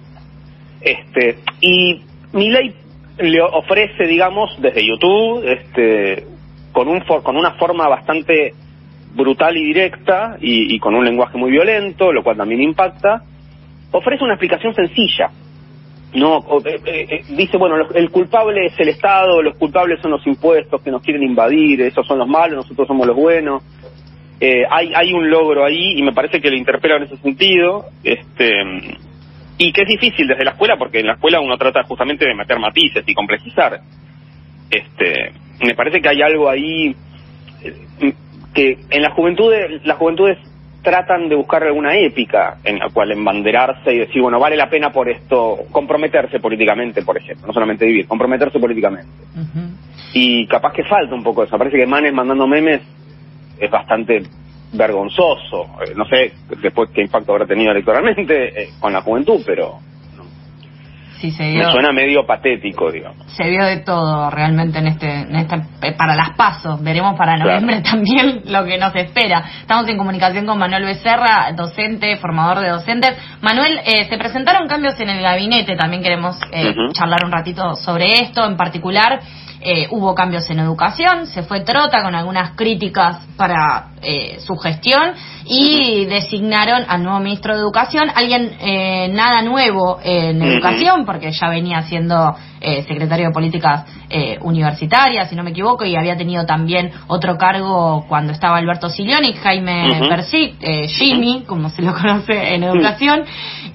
Este, 0.82 1.38
y 1.62 2.02
Milei 2.34 2.74
le 3.20 3.42
ofrece, 3.42 4.08
digamos, 4.08 4.50
desde 4.62 4.86
YouTube, 4.86 5.44
este, 5.46 6.26
con, 6.72 6.88
un 6.88 7.02
for- 7.04 7.22
con 7.24 7.38
una 7.38 7.52
forma 7.52 7.88
bastante 7.88 8.54
brutal 9.14 9.58
y 9.58 9.66
directa 9.66 10.38
y, 10.42 10.74
y 10.74 10.80
con 10.80 10.96
un 10.96 11.04
lenguaje 11.06 11.38
muy 11.38 11.52
violento, 11.52 12.12
lo 12.14 12.24
cual 12.24 12.38
también 12.38 12.62
impacta, 12.62 13.22
ofrece 13.92 14.24
una 14.24 14.34
explicación 14.34 14.74
sencilla. 14.74 15.30
No, 16.14 16.40
eh, 16.66 16.80
eh, 16.86 17.06
eh, 17.10 17.24
dice, 17.36 17.58
bueno, 17.58 17.78
lo- 17.78 17.94
el 17.94 18.10
culpable 18.12 18.66
es 18.66 18.80
el 18.80 18.90
Estado, 18.90 19.42
los 19.42 19.58
culpables 19.58 20.00
son 20.02 20.12
los 20.12 20.26
impuestos 20.28 20.82
que 20.82 20.92
nos 20.92 21.02
quieren 21.02 21.24
invadir, 21.24 21.82
esos 21.82 22.06
son 22.06 22.20
los 22.20 22.28
malos, 22.28 22.58
nosotros 22.58 22.88
somos 22.88 23.08
los 23.08 23.16
buenos. 23.16 23.64
Hay, 24.72 24.92
hay 24.96 25.14
un 25.14 25.30
logro 25.30 25.64
ahí 25.64 25.94
y 25.98 26.02
me 26.02 26.14
parece 26.14 26.42
que 26.42 26.50
le 26.50 26.58
interpela 26.58 26.98
en 26.98 27.04
ese 27.04 27.18
sentido. 27.18 27.86
Este, 28.04 28.52
y 29.60 29.72
que 29.72 29.82
es 29.84 29.88
difícil 29.88 30.28
desde 30.28 30.44
la 30.44 30.52
escuela 30.52 30.76
porque 30.78 31.00
en 31.00 31.06
la 31.08 31.14
escuela 31.14 31.40
uno 31.40 31.56
trata 31.58 31.84
justamente 31.84 32.26
de 32.26 32.34
meter 32.34 32.58
matices 32.58 33.04
y 33.08 33.14
complejizar. 33.14 33.80
Este, 34.72 35.32
me 35.64 35.76
parece 35.76 36.02
que 36.02 36.10
hay 36.10 36.22
algo 36.24 36.50
ahí 36.50 36.96
que 38.56 38.78
en 38.90 39.02
la 39.02 39.12
juventud 39.12 39.54
las 39.84 39.98
juventudes 39.98 40.38
tratan 40.82 41.30
de 41.30 41.36
buscar 41.36 41.64
alguna 41.64 41.96
épica 41.96 42.58
en 42.64 42.80
la 42.80 42.90
cual 42.90 43.12
embanderarse 43.12 43.94
y 43.94 44.00
decir, 44.00 44.22
bueno, 44.22 44.40
vale 44.40 44.56
la 44.56 44.70
pena 44.70 44.92
por 44.92 45.10
esto 45.10 45.60
comprometerse 45.72 46.40
políticamente, 46.40 47.04
por 47.04 47.18
ejemplo, 47.18 47.48
no 47.48 47.54
solamente 47.54 47.86
vivir, 47.86 48.08
comprometerse 48.08 48.60
políticamente. 48.60 49.12
Y 50.14 50.48
capaz 50.48 50.74
que 50.74 50.84
falta 50.84 51.14
un 51.14 51.24
poco 51.24 51.44
eso. 51.44 51.58
Parece 51.58 51.78
que 51.78 51.86
Manes 51.86 52.14
mandando 52.14 52.48
memes 52.48 52.82
es 53.60 53.70
bastante 53.70 54.24
vergonzoso. 54.74 55.68
Eh, 55.86 55.94
no 55.96 56.06
sé 56.06 56.34
después 56.62 56.90
qué 56.94 57.02
impacto 57.02 57.34
habrá 57.34 57.46
tenido 57.46 57.72
electoralmente 57.72 58.64
eh, 58.64 58.70
con 58.80 58.94
la 58.94 59.02
juventud, 59.02 59.42
pero 59.46 59.80
Sí, 61.22 61.30
se 61.32 61.44
Me 61.44 61.52
vio, 61.52 61.72
suena 61.72 61.92
medio 61.92 62.26
patético, 62.26 62.92
digamos. 62.92 63.32
se 63.32 63.48
vio 63.48 63.64
de 63.64 63.78
todo 63.78 64.30
realmente 64.32 64.80
en 64.80 64.88
este, 64.88 65.08
en 65.22 65.36
este, 65.36 65.56
eh, 65.84 65.94
para 65.96 66.16
las 66.16 66.32
pasos. 66.36 66.82
Veremos 66.82 67.16
para 67.16 67.36
Claro. 67.36 67.52
noviembre 67.52 67.82
también 67.90 68.42
lo 68.46 68.66
que 68.66 68.78
nos 68.80 68.96
espera. 68.96 69.44
Estamos 69.62 69.88
en 69.88 69.98
comunicación 69.98 70.48
con 70.48 70.58
Manuel 70.58 70.84
Becerra, 70.86 71.52
docente, 71.56 72.18
formador 72.18 72.60
de 72.62 72.70
docentes. 72.70 73.12
Manuel, 73.42 73.80
eh, 73.86 74.06
se 74.10 74.18
presentaron 74.18 74.68
cambios 74.68 75.00
en 75.00 75.10
el 75.10 75.22
gabinete, 75.22 75.76
también 75.76 76.02
queremos 76.02 76.40
eh, 76.52 76.74
charlar 76.94 77.24
un 77.24 77.32
ratito 77.32 77.76
sobre 77.76 78.14
esto. 78.24 78.44
En 78.46 78.58
particular, 78.58 79.20
eh, 79.64 79.88
hubo 79.92 80.16
cambios 80.16 80.50
en 80.50 80.60
educación, 80.60 81.28
se 81.28 81.44
fue 81.44 81.62
Trota 81.62 82.02
con 82.02 82.16
algunas 82.16 82.56
críticas 82.56 83.26
para 83.38 83.92
eh, 84.02 84.40
su 84.40 84.56
gestión 84.58 85.14
y 85.46 86.06
designaron 86.06 86.84
al 86.88 87.04
nuevo 87.04 87.20
ministro 87.20 87.54
de 87.54 87.62
Educación, 87.62 88.10
alguien 88.14 88.58
eh, 88.60 89.10
nada 89.14 89.44
nuevo 89.44 90.00
en 90.04 90.42
educación, 90.42 91.06
porque 91.06 91.32
ya 91.32 91.50
venía 91.50 91.84
siendo 91.84 92.36
eh, 92.62 92.84
secretario 92.84 93.28
de 93.28 93.34
Políticas 93.34 93.86
eh, 94.10 94.38
Universitarias, 94.42 95.30
si 95.30 95.36
no 95.36 95.44
me 95.44 95.50
equivoco, 95.50 95.84
y 95.84 95.96
había 95.96 96.16
tenido 96.16 96.46
también 96.46 96.92
otro 97.08 97.38
cargo 97.38 98.06
cuando 98.08 98.32
estaba 98.32 98.58
Alberto 98.58 98.90
Silioni, 98.90 99.34
Jaime. 99.34 100.08
Persic, 100.08 100.56
eh, 100.62 100.88
Jimmy, 100.88 101.44
como 101.48 101.70
se 101.70 101.82
lo 101.82 101.94
conoce 101.94 102.54
en 102.54 102.64
educación, 102.64 103.26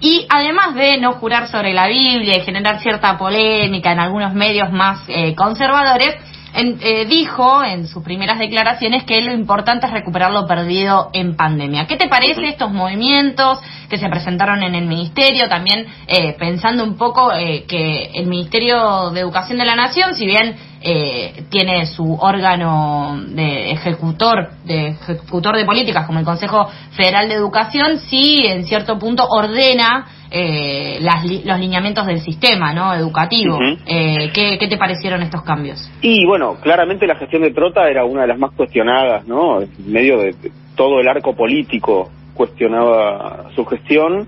y 0.01 0.27
además 0.29 0.75
de 0.75 0.99
no 0.99 1.13
jurar 1.15 1.49
sobre 1.49 1.73
la 1.73 1.89
Biblia 1.89 2.39
y 2.39 2.41
generar 2.43 2.81
cierta 2.81 3.17
polémica 3.19 3.93
en 3.93 4.01
algunos 4.01 4.35
medios 4.35 4.71
más 4.73 5.01
eh, 5.09 5.35
conservadores, 5.35 6.15
en- 6.57 6.79
eh, 6.81 7.05
dijo 7.07 7.63
en 7.63 7.87
sus 7.87 8.03
primeras 8.03 8.39
declaraciones 8.39 9.05
que 9.05 9.21
lo 9.21 9.33
importante 9.33 9.87
es 9.87 9.93
recuperar 9.93 10.31
lo 10.33 10.47
perdido 10.47 11.11
en 11.13 11.37
pandemia. 11.37 11.87
¿Qué 11.87 11.97
te 11.97 12.09
parece 12.09 12.49
estos 12.49 12.73
movimientos 12.73 13.61
que 13.89 13.99
se 13.99 14.09
presentaron 14.09 14.63
en 14.63 14.75
el 14.75 14.87
Ministerio? 14.87 15.49
También 15.49 15.87
eh, 16.07 16.35
pensando 16.39 16.83
un 16.83 16.97
poco 16.97 17.33
eh, 17.33 17.65
que 17.69 18.11
el 18.15 18.27
Ministerio 18.27 19.11
de 19.11 19.21
Educación 19.21 19.59
de 19.59 19.65
la 19.65 19.77
Nación, 19.77 20.15
si 20.15 20.27
bien 20.27 20.57
eh, 20.81 21.45
tiene 21.51 21.87
su 21.87 22.15
órgano 22.15 23.21
de 23.29 23.73
ejecutor, 23.73 24.51
de 24.65 24.89
ejecutor 24.89 25.57
de 25.57 25.65
políticas 25.65 26.07
como 26.07 26.19
el 26.19 26.25
Consejo 26.25 26.69
Federal 26.93 27.29
de 27.29 27.35
Educación, 27.35 27.99
sí 28.09 28.47
en 28.47 28.65
cierto 28.67 28.99
punto 28.99 29.27
ordena 29.29 30.07
eh, 30.31 30.99
las 31.01 31.25
los 31.25 31.59
lineamientos 31.59 32.07
del 32.07 32.21
sistema 32.21 32.75
no 32.75 32.95
educativo. 32.95 33.59
Eh, 33.87 34.31
¿qué, 34.35 34.59
¿Qué 34.59 34.69
te 34.69 34.77
parecieron 34.77 35.23
estos 35.23 35.43
cambios? 35.43 35.91
Y 36.03 36.27
bueno, 36.27 36.57
claramente 36.61 37.07
la 37.07 37.17
gestión 37.17 37.43
de 37.43 37.53
Trota 37.53 37.89
era 37.89 38.05
una 38.05 38.23
de 38.23 38.29
las 38.29 38.39
más 38.39 38.53
cuestionadas, 38.53 39.27
¿no? 39.27 39.63
En 39.63 39.71
medio 39.87 40.19
de 40.19 40.27
de 40.27 40.51
todo 40.75 41.01
el 41.01 41.09
arco 41.09 41.35
político 41.35 42.11
cuestionaba 42.35 43.51
su 43.55 43.65
gestión. 43.65 44.27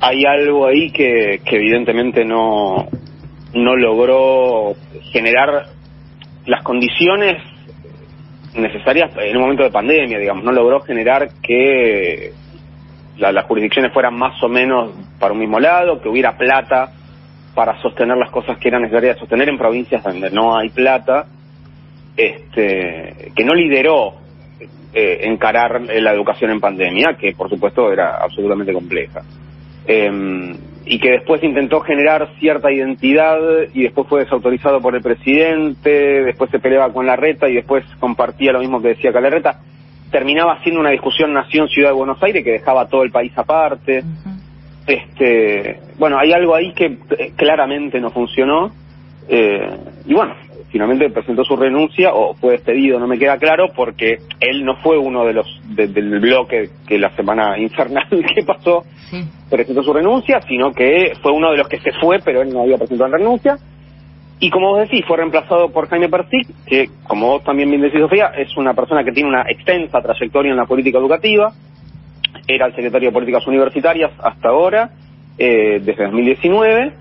Hay 0.00 0.24
algo 0.24 0.66
ahí 0.66 0.90
que, 0.90 1.40
que 1.44 1.56
evidentemente 1.56 2.24
no, 2.24 2.88
no 3.54 3.76
logró 3.76 4.74
generar 5.12 5.66
las 6.46 6.62
condiciones 6.62 7.42
necesarias 8.54 9.10
en 9.18 9.36
un 9.36 9.42
momento 9.42 9.64
de 9.64 9.70
pandemia, 9.70 10.18
digamos, 10.18 10.44
no 10.44 10.52
logró 10.52 10.80
generar 10.80 11.28
que 11.42 12.32
la- 13.18 13.32
las 13.32 13.44
jurisdicciones 13.46 13.92
fueran 13.92 14.14
más 14.14 14.42
o 14.42 14.48
menos 14.48 14.90
para 15.18 15.32
un 15.32 15.40
mismo 15.40 15.60
lado, 15.60 16.00
que 16.00 16.08
hubiera 16.08 16.36
plata 16.36 16.92
para 17.54 17.80
sostener 17.82 18.16
las 18.16 18.30
cosas 18.30 18.56
que 18.58 18.68
eran 18.68 18.82
necesarias 18.82 19.18
sostener 19.18 19.48
en 19.48 19.58
provincias 19.58 20.02
donde 20.02 20.30
no 20.30 20.56
hay 20.56 20.68
plata, 20.68 21.26
este, 22.16 23.32
que 23.34 23.44
no 23.44 23.54
lideró 23.54 24.14
eh, 24.92 25.20
encarar 25.24 25.80
la 25.82 26.12
educación 26.12 26.50
en 26.50 26.60
pandemia, 26.60 27.16
que 27.18 27.32
por 27.32 27.48
supuesto 27.48 27.92
era 27.92 28.16
absolutamente 28.22 28.72
compleja. 28.72 29.22
Eh, 29.86 30.56
y 30.90 30.98
que 30.98 31.10
después 31.10 31.42
intentó 31.44 31.80
generar 31.80 32.30
cierta 32.40 32.72
identidad 32.72 33.38
y 33.74 33.82
después 33.82 34.08
fue 34.08 34.20
desautorizado 34.24 34.80
por 34.80 34.94
el 34.94 35.02
presidente, 35.02 36.24
después 36.24 36.50
se 36.50 36.58
peleaba 36.58 36.92
con 36.92 37.04
la 37.04 37.14
reta 37.14 37.48
y 37.48 37.54
después 37.54 37.84
compartía 38.00 38.52
lo 38.52 38.60
mismo 38.60 38.80
que 38.80 38.88
decía 38.88 39.12
Calarreta. 39.12 39.60
Terminaba 40.10 40.60
siendo 40.62 40.80
una 40.80 40.90
discusión 40.90 41.32
nación-ciudad 41.32 41.90
de 41.90 41.94
Buenos 41.94 42.22
Aires 42.22 42.42
que 42.44 42.52
dejaba 42.52 42.88
todo 42.88 43.02
el 43.02 43.10
país 43.10 43.32
aparte. 43.36 44.02
Este, 44.86 45.80
bueno, 45.98 46.18
hay 46.18 46.32
algo 46.32 46.54
ahí 46.54 46.72
que 46.72 46.86
eh, 47.18 47.32
claramente 47.36 48.00
no 48.00 48.10
funcionó. 48.10 48.70
eh, 49.28 49.68
y 50.06 50.14
bueno, 50.14 50.34
finalmente 50.70 51.10
presentó 51.10 51.44
su 51.44 51.56
renuncia 51.56 52.14
o 52.14 52.32
fue 52.34 52.52
despedido, 52.52 52.98
no 52.98 53.06
me 53.06 53.18
queda 53.18 53.36
claro, 53.36 53.66
porque 53.76 54.18
él 54.40 54.64
no 54.64 54.76
fue 54.76 54.96
uno 54.96 55.26
de 55.26 55.34
los 55.34 55.46
de- 55.76 55.88
del 55.88 56.18
bloque 56.20 56.70
que 56.86 56.98
la 56.98 57.14
semana 57.14 57.58
infernal 57.58 58.06
que 58.34 58.42
pasó 58.44 58.84
Sí. 59.10 59.22
presentó 59.50 59.82
su 59.82 59.92
renuncia, 59.92 60.40
sino 60.48 60.72
que 60.72 61.12
fue 61.22 61.32
uno 61.32 61.50
de 61.50 61.58
los 61.58 61.68
que 61.68 61.80
se 61.80 61.92
fue, 62.00 62.18
pero 62.24 62.42
él 62.42 62.50
no 62.52 62.62
había 62.62 62.76
presentado 62.78 63.10
la 63.10 63.18
renuncia. 63.18 63.56
Y 64.40 64.50
como 64.50 64.68
vos 64.68 64.80
decís, 64.80 65.04
fue 65.06 65.16
reemplazado 65.16 65.70
por 65.70 65.88
Jaime 65.88 66.08
Persic, 66.08 66.46
que, 66.64 66.88
como 67.06 67.28
vos 67.28 67.44
también 67.44 67.70
bien 67.70 67.82
decís, 67.82 68.00
Sofía, 68.00 68.26
es 68.36 68.56
una 68.56 68.72
persona 68.72 69.02
que 69.02 69.10
tiene 69.10 69.28
una 69.28 69.42
extensa 69.48 70.00
trayectoria 70.00 70.52
en 70.52 70.56
la 70.56 70.66
política 70.66 70.98
educativa. 70.98 71.52
Era 72.46 72.66
el 72.66 72.74
secretario 72.74 73.08
de 73.08 73.12
Políticas 73.12 73.46
Universitarias 73.46 74.12
hasta 74.22 74.48
ahora, 74.48 74.90
eh, 75.36 75.80
desde 75.82 76.04
2019. 76.04 76.92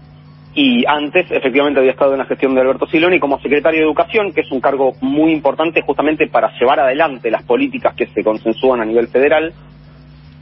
Y 0.55 0.83
antes, 0.87 1.29
efectivamente, 1.29 1.79
había 1.79 1.91
estado 1.91 2.13
en 2.13 2.17
la 2.17 2.25
gestión 2.25 2.55
de 2.55 2.61
Alberto 2.61 2.87
Siloni 2.87 3.19
como 3.19 3.39
secretario 3.39 3.81
de 3.81 3.85
Educación, 3.85 4.33
que 4.33 4.41
es 4.41 4.51
un 4.51 4.59
cargo 4.59 4.93
muy 5.01 5.31
importante 5.31 5.83
justamente 5.83 6.25
para 6.27 6.51
llevar 6.59 6.79
adelante 6.79 7.29
las 7.29 7.43
políticas 7.43 7.93
que 7.93 8.07
se 8.07 8.23
consensúan 8.23 8.81
a 8.81 8.85
nivel 8.85 9.09
federal. 9.09 9.53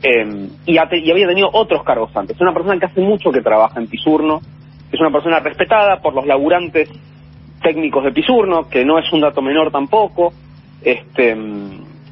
Eh, 0.01 0.47
y, 0.65 0.75
y 0.75 0.77
había 0.77 1.27
tenido 1.27 1.49
otros 1.51 1.83
cargos 1.83 2.15
antes. 2.15 2.37
Es 2.37 2.41
una 2.41 2.53
persona 2.53 2.79
que 2.79 2.85
hace 2.85 3.01
mucho 3.01 3.31
que 3.31 3.41
trabaja 3.41 3.77
en 3.81 3.87
Pisurno, 3.87 4.39
es 4.91 4.99
una 4.99 5.11
persona 5.11 5.39
respetada 5.39 6.01
por 6.01 6.13
los 6.13 6.25
laburantes 6.25 6.89
técnicos 7.61 8.03
de 8.03 8.11
Pisurno, 8.11 8.69
que 8.69 8.85
no 8.85 8.99
es 8.99 9.11
un 9.11 9.21
dato 9.21 9.41
menor 9.41 9.71
tampoco. 9.71 10.33
Este, 10.81 11.35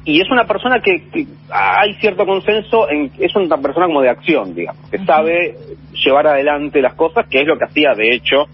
y 0.04 0.20
es 0.20 0.30
una 0.30 0.44
persona 0.44 0.80
que, 0.80 1.08
que 1.10 1.26
hay 1.50 1.94
cierto 1.94 2.26
consenso 2.26 2.90
en 2.90 3.10
es 3.18 3.34
una 3.36 3.56
persona 3.56 3.86
como 3.86 4.02
de 4.02 4.10
acción, 4.10 4.54
digamos, 4.54 4.90
que 4.90 4.98
sabe 5.04 5.56
llevar 6.04 6.26
adelante 6.26 6.82
las 6.82 6.94
cosas, 6.94 7.26
que 7.28 7.38
es 7.38 7.46
lo 7.46 7.56
que 7.56 7.64
hacía, 7.64 7.94
de 7.94 8.14
hecho, 8.14 8.46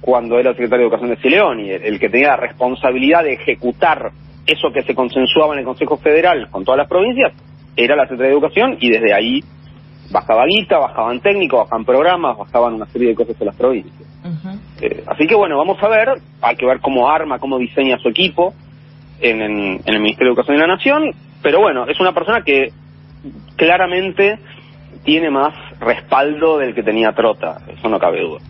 cuando 0.00 0.38
era 0.38 0.52
secretario 0.52 0.84
de 0.84 0.88
Educación 0.88 1.10
de 1.10 1.16
Sileoni, 1.16 1.70
el, 1.70 1.82
el 1.82 1.98
que 1.98 2.10
tenía 2.10 2.28
la 2.28 2.36
responsabilidad 2.36 3.24
de 3.24 3.34
ejecutar 3.34 4.12
eso 4.46 4.70
que 4.72 4.82
se 4.82 4.94
consensuaba 4.94 5.54
en 5.54 5.60
el 5.60 5.64
Consejo 5.64 5.96
Federal 5.96 6.48
con 6.50 6.64
todas 6.64 6.78
las 6.78 6.88
provincias, 6.88 7.32
era 7.76 7.96
la 7.96 8.02
Secretaría 8.02 8.28
de 8.28 8.34
Educación 8.34 8.76
y 8.80 8.90
desde 8.90 9.14
ahí 9.14 9.40
bajaba 10.10 10.44
guita, 10.46 10.78
bajaban 10.78 11.20
técnicos, 11.20 11.60
bajaban 11.64 11.84
programas, 11.84 12.36
bajaban 12.38 12.74
una 12.74 12.86
serie 12.86 13.08
de 13.08 13.14
cosas 13.14 13.36
en 13.40 13.46
las 13.46 13.56
provincias. 13.56 14.08
Eh, 14.80 15.04
así 15.06 15.26
que 15.26 15.34
bueno, 15.34 15.58
vamos 15.58 15.82
a 15.82 15.88
ver, 15.88 16.08
hay 16.42 16.56
que 16.56 16.66
ver 16.66 16.80
cómo 16.80 17.08
arma, 17.10 17.38
cómo 17.38 17.58
diseña 17.58 17.98
su 17.98 18.08
equipo 18.08 18.54
en, 19.20 19.40
en- 19.42 19.80
en 19.84 19.94
el 19.94 20.00
Ministerio 20.00 20.26
de 20.28 20.30
Educación 20.32 20.56
de 20.56 20.66
la 20.66 20.74
Nación, 20.74 21.02
pero 21.42 21.60
bueno, 21.60 21.86
es 21.88 21.98
una 22.00 22.12
persona 22.12 22.42
que 22.42 22.72
claramente 23.56 24.38
tiene 25.04 25.30
más 25.30 25.54
respaldo 25.80 26.58
del 26.58 26.74
que 26.74 26.82
tenía 26.82 27.12
Trota, 27.12 27.58
eso 27.68 27.88
no 27.88 27.98
cabe 27.98 28.20
duda. 28.22 28.40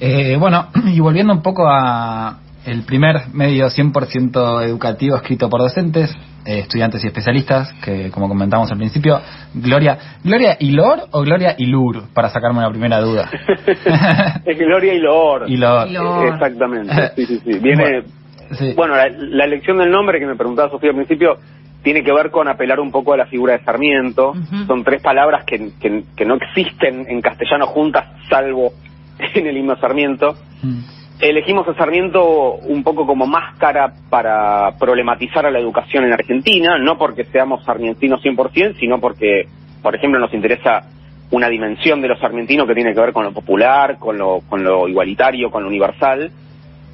Eh, 0.00 0.36
bueno, 0.38 0.68
y 0.86 1.00
volviendo 1.00 1.32
un 1.32 1.42
poco 1.42 1.66
a 1.68 2.38
el 2.66 2.82
primer 2.84 3.28
medio 3.32 3.66
100% 3.66 4.62
educativo 4.64 5.16
escrito 5.16 5.48
por 5.50 5.60
docentes, 5.60 6.16
eh, 6.44 6.60
estudiantes 6.60 7.02
y 7.04 7.06
especialistas, 7.06 7.72
que 7.84 8.10
como 8.10 8.28
comentamos 8.28 8.70
al 8.70 8.78
principio, 8.78 9.20
Gloria, 9.54 9.98
¿Gloria 10.22 10.56
Ilor 10.60 11.08
o 11.10 11.22
Gloria 11.22 11.54
Ilur? 11.58 12.12
Para 12.12 12.28
sacarme 12.30 12.62
la 12.62 12.70
primera 12.70 13.00
duda. 13.00 13.30
es 14.44 14.58
Gloria 14.58 14.94
y 14.94 14.98
Loor. 14.98 15.48
Ilor. 15.48 15.88
Ilor. 15.88 16.34
Exactamente, 16.34 17.12
sí, 17.16 17.26
sí, 17.26 17.40
sí. 17.44 17.58
Viene, 17.60 17.82
Bueno, 17.82 18.08
sí. 18.52 18.72
Bueno, 18.76 18.96
la, 18.96 19.08
la 19.08 19.44
elección 19.44 19.78
del 19.78 19.90
nombre 19.90 20.18
que 20.18 20.26
me 20.26 20.36
preguntaba 20.36 20.70
Sofía 20.70 20.90
al 20.90 20.96
principio 20.96 21.38
tiene 21.84 22.02
que 22.02 22.12
ver 22.12 22.30
con 22.30 22.48
apelar 22.48 22.80
un 22.80 22.90
poco 22.90 23.12
a 23.12 23.16
la 23.18 23.26
figura 23.26 23.58
de 23.58 23.64
Sarmiento. 23.64 24.32
Son 24.66 24.82
tres 24.82 25.02
palabras 25.02 25.44
que, 25.44 25.70
que, 25.78 26.04
que 26.16 26.24
no 26.24 26.36
existen 26.36 27.06
en 27.08 27.20
castellano 27.20 27.66
juntas, 27.66 28.06
salvo 28.28 28.72
en 29.34 29.46
el 29.46 29.58
himno 29.58 29.76
Sarmiento. 29.76 30.34
Mm. 30.62 30.78
Elegimos 31.20 31.66
a 31.68 31.74
Sarmiento 31.74 32.54
un 32.54 32.82
poco 32.82 33.06
como 33.06 33.26
máscara 33.26 33.92
para 34.10 34.76
problematizar 34.78 35.46
a 35.46 35.50
la 35.50 35.60
educación 35.60 36.04
en 36.04 36.12
Argentina, 36.12 36.76
no 36.78 36.98
porque 36.98 37.24
seamos 37.24 37.64
sarmientinos 37.64 38.20
100%, 38.22 38.78
sino 38.80 39.00
porque, 39.00 39.46
por 39.80 39.94
ejemplo, 39.94 40.18
nos 40.18 40.34
interesa 40.34 40.82
una 41.30 41.48
dimensión 41.48 42.00
de 42.00 42.08
lo 42.08 42.16
sarmientino 42.18 42.66
que 42.66 42.74
tiene 42.74 42.92
que 42.92 43.00
ver 43.00 43.12
con 43.12 43.24
lo 43.24 43.32
popular, 43.32 43.98
con 43.98 44.18
lo, 44.18 44.40
con 44.48 44.64
lo 44.64 44.88
igualitario, 44.88 45.50
con 45.50 45.62
lo 45.62 45.68
universal. 45.68 46.30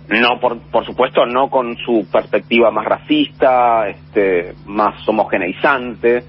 No, 0.08 0.40
por, 0.40 0.58
por 0.70 0.84
supuesto, 0.84 1.24
no 1.24 1.48
con 1.48 1.76
su 1.76 2.06
perspectiva 2.10 2.70
más 2.70 2.84
racista, 2.84 3.88
este, 3.88 4.54
más 4.66 5.08
homogeneizante. 5.08 6.24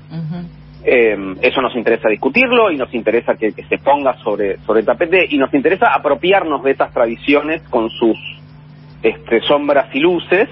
Eh, 0.83 1.35
eso 1.41 1.61
nos 1.61 1.75
interesa 1.75 2.09
discutirlo 2.09 2.71
y 2.71 2.77
nos 2.77 2.93
interesa 2.93 3.35
que, 3.35 3.53
que 3.53 3.63
se 3.65 3.77
ponga 3.77 4.15
sobre, 4.23 4.57
sobre 4.65 4.79
el 4.79 4.85
tapete 4.85 5.25
y 5.29 5.37
nos 5.37 5.53
interesa 5.53 5.93
apropiarnos 5.93 6.63
de 6.63 6.71
estas 6.71 6.91
tradiciones 6.91 7.61
con 7.69 7.89
sus 7.89 8.17
este, 9.03 9.41
sombras 9.41 9.87
y 9.93 9.99
luces 9.99 10.49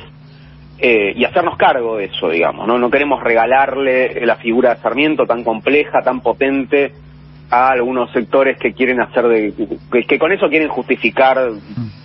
eh, 0.80 1.14
y 1.16 1.26
hacernos 1.26 1.58
cargo 1.58 1.98
de 1.98 2.06
eso, 2.06 2.30
digamos. 2.30 2.68
¿no? 2.68 2.78
no 2.78 2.90
queremos 2.90 3.22
regalarle 3.24 4.26
la 4.26 4.36
figura 4.36 4.76
de 4.76 4.82
Sarmiento 4.82 5.26
tan 5.26 5.44
compleja, 5.44 6.02
tan 6.04 6.22
potente, 6.22 6.94
a 7.52 7.70
algunos 7.72 8.12
sectores 8.12 8.58
que 8.60 8.74
quieren 8.74 9.02
hacer 9.02 9.28
de 9.28 9.54
que, 9.92 10.04
que 10.04 10.20
con 10.20 10.32
eso 10.32 10.48
quieren 10.50 10.70
justificar 10.70 11.50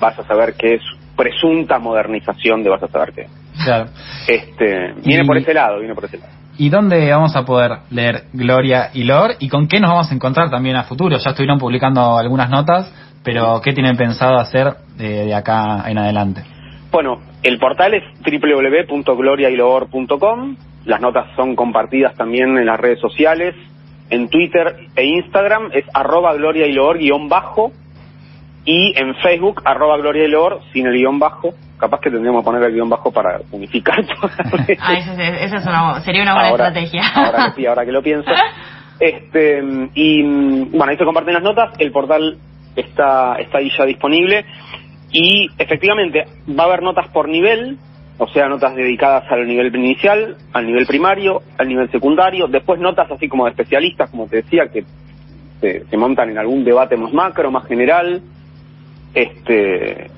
vas 0.01 0.19
a 0.19 0.25
saber 0.25 0.55
que 0.55 0.77
es 0.77 0.83
presunta 1.15 1.79
modernización 1.79 2.63
de 2.63 2.71
vas 2.71 2.83
a 2.83 2.89
saber 2.89 3.13
qué 3.15 3.27
Claro. 3.63 3.91
este 4.27 4.95
viene 5.05 5.23
Y- 5.23 5.27
por 5.27 5.37
ese 5.37 5.53
lado 5.53 5.79
viene 5.81 5.95
por 5.95 6.07
ese 6.07 6.17
lado 6.17 6.33
¿Y 6.57 6.69
dónde 6.69 7.11
vamos 7.11 7.35
a 7.35 7.45
poder 7.45 7.79
leer 7.91 8.27
Gloria 8.33 8.91
y 8.95 9.03
Lor? 9.05 9.33
¿Y 9.41 9.49
con 9.49 9.67
qué 9.67 9.81
nos 9.81 9.91
vamos 9.91 10.09
a 10.11 10.15
encontrar 10.15 10.51
también 10.51 10.77
a 10.77 10.85
futuro? 10.85 11.19
Ya 11.19 11.31
estuvieron 11.31 11.59
publicando 11.59 12.17
algunas 12.17 12.49
notas, 12.49 12.95
pero 13.25 13.61
¿qué 13.61 13.73
tienen 13.73 13.97
pensado 13.97 14.37
hacer 14.37 14.73
de, 14.97 15.27
de 15.27 15.35
acá 15.35 15.83
en 15.89 15.99
adelante? 15.99 16.45
Bueno, 16.93 17.19
el 17.43 17.59
portal 17.59 17.95
es 17.95 18.05
www.gloriailoor.com. 18.23 20.57
Las 20.85 21.01
notas 21.01 21.35
son 21.35 21.57
compartidas 21.57 22.15
también 22.15 22.57
en 22.57 22.67
las 22.67 22.79
redes 22.79 23.01
sociales. 23.01 23.57
En 24.11 24.29
Twitter 24.29 24.77
e 24.95 25.05
Instagram 25.05 25.71
es 25.73 25.85
arroba 25.93 26.35
gloriailoor 26.35 26.99
guion 26.99 27.29
bajo. 27.29 27.73
Y 28.67 28.99
en 28.99 29.15
Facebook 29.17 29.61
arroba 29.65 29.97
gloriailoor 29.99 30.61
sin 30.73 30.87
el 30.87 30.95
guion 30.95 31.19
bajo. 31.19 31.55
Capaz 31.79 32.01
que 32.01 32.11
tendríamos 32.11 32.43
que 32.43 32.47
poner 32.47 32.63
el 32.63 32.73
guion 32.73 32.89
bajo 32.89 33.13
para 33.13 33.41
unificar. 33.53 33.99
Ah, 34.81 34.95
esa, 34.95 35.13
es- 35.23 35.43
esa 35.43 35.57
es 35.57 35.67
una, 35.67 36.01
sería 36.01 36.23
una 36.23 36.35
buena 36.35 36.49
Ahora- 36.49 36.69
estrategia. 36.69 37.03
Ahora 37.15 37.53
que, 37.55 37.69
ahora 37.69 37.85
que 37.85 37.93
lo 37.93 38.03
pienso. 38.03 38.31
Este, 39.01 39.61
y 39.95 40.23
bueno, 40.23 40.85
ahí 40.87 40.97
se 40.97 41.05
comparten 41.05 41.35
las 41.35 41.43
notas, 41.43 41.73
el 41.81 41.91
portal 41.91 42.39
está, 42.77 43.35
está 43.41 43.59
ahí 43.59 43.69
ya 43.77 43.85
disponible 43.85 44.45
y 45.11 45.49
efectivamente 45.59 46.25
va 46.57 46.63
a 46.63 46.67
haber 46.69 46.83
notas 46.83 47.09
por 47.09 47.29
nivel, 47.29 47.77
o 48.19 48.29
sea, 48.29 48.49
notas 48.49 48.77
dedicadas 48.77 49.25
al 49.33 49.49
nivel 49.49 49.75
inicial, 49.75 50.37
al 50.53 50.67
nivel 50.67 50.87
primario, 50.87 51.43
al 51.59 51.67
nivel 51.69 51.91
secundario, 51.91 52.47
después 52.47 52.81
notas 52.81 53.11
así 53.11 53.29
como 53.29 53.45
de 53.47 53.51
especialistas, 53.51 54.11
como 54.11 54.29
te 54.29 54.37
decía, 54.37 54.69
que 54.73 54.85
se, 55.61 55.85
se 55.87 55.97
montan 55.97 56.31
en 56.31 56.39
algún 56.39 56.65
debate 56.65 56.97
más 56.97 57.13
macro, 57.13 57.51
más 57.51 57.67
general, 57.67 58.23
este 59.15 60.11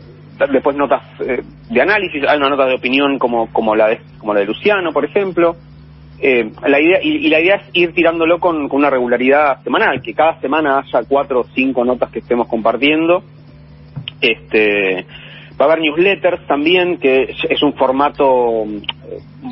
después 0.52 0.76
notas 0.76 1.02
eh, 1.20 1.42
de 1.70 1.80
análisis, 1.82 2.22
hay 2.28 2.36
una 2.36 2.50
nota 2.50 2.66
de 2.66 2.74
opinión 2.74 3.18
como, 3.18 3.50
como 3.52 3.74
la 3.74 3.88
de 3.88 4.00
como 4.18 4.34
la 4.34 4.40
de 4.40 4.46
Luciano, 4.46 4.92
por 4.92 5.04
ejemplo. 5.04 5.56
Eh, 6.18 6.50
la 6.66 6.80
idea 6.80 6.98
y, 7.02 7.26
y 7.26 7.28
la 7.28 7.40
idea 7.40 7.56
es 7.56 7.62
ir 7.74 7.92
tirándolo 7.92 8.38
con, 8.38 8.68
con 8.68 8.78
una 8.78 8.90
regularidad 8.90 9.62
semanal, 9.62 10.00
que 10.02 10.14
cada 10.14 10.40
semana 10.40 10.78
haya 10.78 11.02
cuatro 11.08 11.40
o 11.40 11.44
cinco 11.54 11.84
notas 11.84 12.10
que 12.10 12.20
estemos 12.20 12.48
compartiendo. 12.48 13.22
Este 14.20 15.04
va 15.60 15.66
a 15.66 15.72
haber 15.72 15.80
newsletters 15.80 16.46
también, 16.46 16.98
que 16.98 17.34
es- 17.50 17.62
un 17.62 17.74
formato 17.74 18.64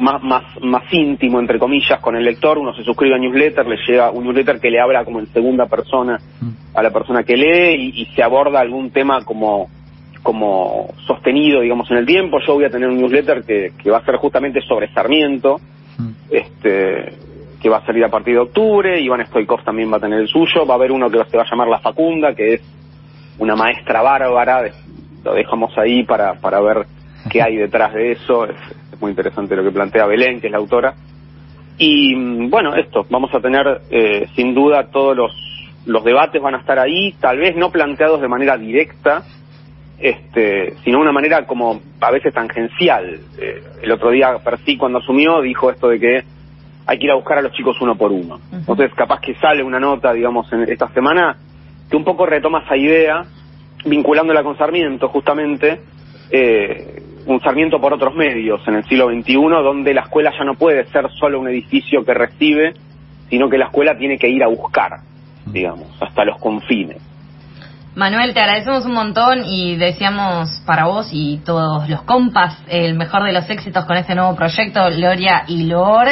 más, 0.00 0.22
más, 0.22 0.44
más 0.62 0.82
íntimo, 0.92 1.40
entre 1.40 1.58
comillas, 1.58 2.00
con 2.00 2.16
el 2.16 2.24
lector. 2.24 2.58
Uno 2.58 2.74
se 2.74 2.82
suscribe 2.82 3.14
a 3.14 3.18
newsletter, 3.18 3.66
le 3.66 3.76
llega 3.86 4.10
un 4.10 4.24
newsletter 4.24 4.60
que 4.60 4.70
le 4.70 4.80
habla 4.80 5.04
como 5.04 5.20
en 5.20 5.26
segunda 5.26 5.66
persona 5.66 6.18
a 6.74 6.82
la 6.82 6.90
persona 6.90 7.22
que 7.22 7.36
lee 7.36 7.92
y, 7.94 8.06
se 8.14 8.22
aborda 8.22 8.60
algún 8.60 8.90
tema 8.90 9.24
como 9.24 9.68
como 10.22 10.88
sostenido, 11.06 11.60
digamos, 11.60 11.90
en 11.90 11.98
el 11.98 12.06
tiempo. 12.06 12.38
Yo 12.46 12.54
voy 12.54 12.64
a 12.64 12.70
tener 12.70 12.88
un 12.88 12.96
newsletter 12.96 13.44
que, 13.44 13.72
que 13.76 13.90
va 13.90 13.98
a 13.98 14.04
ser 14.04 14.16
justamente 14.16 14.62
sobre 14.62 14.90
Sarmiento, 14.92 15.60
este 16.30 17.12
que 17.64 17.70
va 17.70 17.78
a 17.78 17.86
salir 17.86 18.04
a 18.04 18.10
partir 18.10 18.34
de 18.34 18.40
octubre. 18.40 19.00
Iván 19.00 19.24
Stoikov 19.26 19.64
también 19.64 19.90
va 19.90 19.96
a 19.96 20.00
tener 20.00 20.20
el 20.20 20.28
suyo. 20.28 20.66
Va 20.66 20.74
a 20.74 20.76
haber 20.76 20.92
uno 20.92 21.08
que 21.08 21.18
se 21.30 21.36
va 21.38 21.44
a 21.44 21.50
llamar 21.50 21.68
La 21.68 21.78
Facunda, 21.78 22.34
que 22.34 22.54
es 22.54 22.60
una 23.38 23.56
maestra 23.56 24.02
bárbara. 24.02 24.70
Lo 25.24 25.32
dejamos 25.32 25.76
ahí 25.78 26.04
para, 26.04 26.34
para 26.34 26.60
ver 26.60 26.84
qué 27.30 27.40
hay 27.40 27.56
detrás 27.56 27.94
de 27.94 28.12
eso. 28.12 28.44
Es, 28.44 28.56
es 28.94 29.00
muy 29.00 29.10
interesante 29.10 29.56
lo 29.56 29.62
que 29.62 29.70
plantea 29.70 30.06
Belén, 30.06 30.40
que 30.40 30.46
es 30.46 30.52
la 30.52 30.58
autora. 30.58 30.94
Y 31.78 32.14
mm, 32.14 32.50
bueno, 32.50 32.74
esto, 32.74 33.06
vamos 33.10 33.34
a 33.34 33.40
tener 33.40 33.82
eh, 33.90 34.26
sin 34.34 34.54
duda 34.54 34.90
todos 34.90 35.16
los, 35.16 35.32
los 35.86 36.04
debates 36.04 36.40
van 36.40 36.54
a 36.54 36.58
estar 36.58 36.78
ahí, 36.78 37.12
tal 37.20 37.38
vez 37.38 37.56
no 37.56 37.70
planteados 37.70 38.20
de 38.20 38.28
manera 38.28 38.56
directa, 38.56 39.22
este, 39.98 40.74
sino 40.84 40.98
de 40.98 41.02
una 41.02 41.12
manera 41.12 41.46
como 41.46 41.80
a 42.00 42.10
veces 42.10 42.32
tangencial. 42.32 43.20
Eh, 43.38 43.62
el 43.82 43.92
otro 43.92 44.10
día 44.10 44.38
Percy 44.42 44.76
cuando 44.76 44.98
asumió 44.98 45.40
dijo 45.40 45.70
esto 45.70 45.88
de 45.88 46.00
que 46.00 46.24
hay 46.86 46.98
que 46.98 47.04
ir 47.04 47.10
a 47.10 47.16
buscar 47.16 47.38
a 47.38 47.42
los 47.42 47.52
chicos 47.52 47.76
uno 47.80 47.96
por 47.96 48.12
uno. 48.12 48.40
Entonces 48.52 48.92
capaz 48.94 49.20
que 49.20 49.34
sale 49.36 49.62
una 49.62 49.80
nota, 49.80 50.12
digamos, 50.12 50.52
en 50.52 50.62
esta 50.68 50.88
semana 50.88 51.36
que 51.90 51.96
un 51.96 52.04
poco 52.04 52.26
retoma 52.26 52.62
esa 52.64 52.76
idea, 52.76 53.24
vinculándola 53.84 54.42
con 54.42 54.56
Sarmiento 54.56 55.08
justamente, 55.08 55.80
eh, 56.30 57.02
un 57.26 57.40
Sarmiento 57.40 57.80
por 57.80 57.92
otros 57.92 58.14
medios 58.14 58.60
en 58.66 58.76
el 58.76 58.84
siglo 58.84 59.08
XXI, 59.08 59.34
donde 59.34 59.94
la 59.94 60.02
escuela 60.02 60.32
ya 60.36 60.44
no 60.44 60.54
puede 60.54 60.84
ser 60.86 61.10
solo 61.18 61.40
un 61.40 61.48
edificio 61.48 62.04
que 62.04 62.14
recibe, 62.14 62.74
sino 63.30 63.48
que 63.48 63.58
la 63.58 63.66
escuela 63.66 63.96
tiene 63.96 64.18
que 64.18 64.28
ir 64.28 64.42
a 64.42 64.48
buscar, 64.48 65.00
digamos, 65.46 65.88
hasta 66.00 66.24
los 66.24 66.38
confines. 66.38 67.02
Manuel, 67.94 68.34
te 68.34 68.40
agradecemos 68.40 68.86
un 68.86 68.94
montón 68.94 69.44
y 69.44 69.76
deseamos 69.76 70.62
para 70.66 70.86
vos 70.86 71.10
y 71.12 71.38
todos 71.44 71.88
los 71.88 72.02
compas 72.02 72.60
el 72.66 72.94
mejor 72.94 73.22
de 73.22 73.32
los 73.32 73.48
éxitos 73.48 73.84
con 73.84 73.96
este 73.96 74.16
nuevo 74.16 74.34
proyecto, 74.34 74.80
Gloria 74.90 75.44
y 75.46 75.66
Lor. 75.66 76.08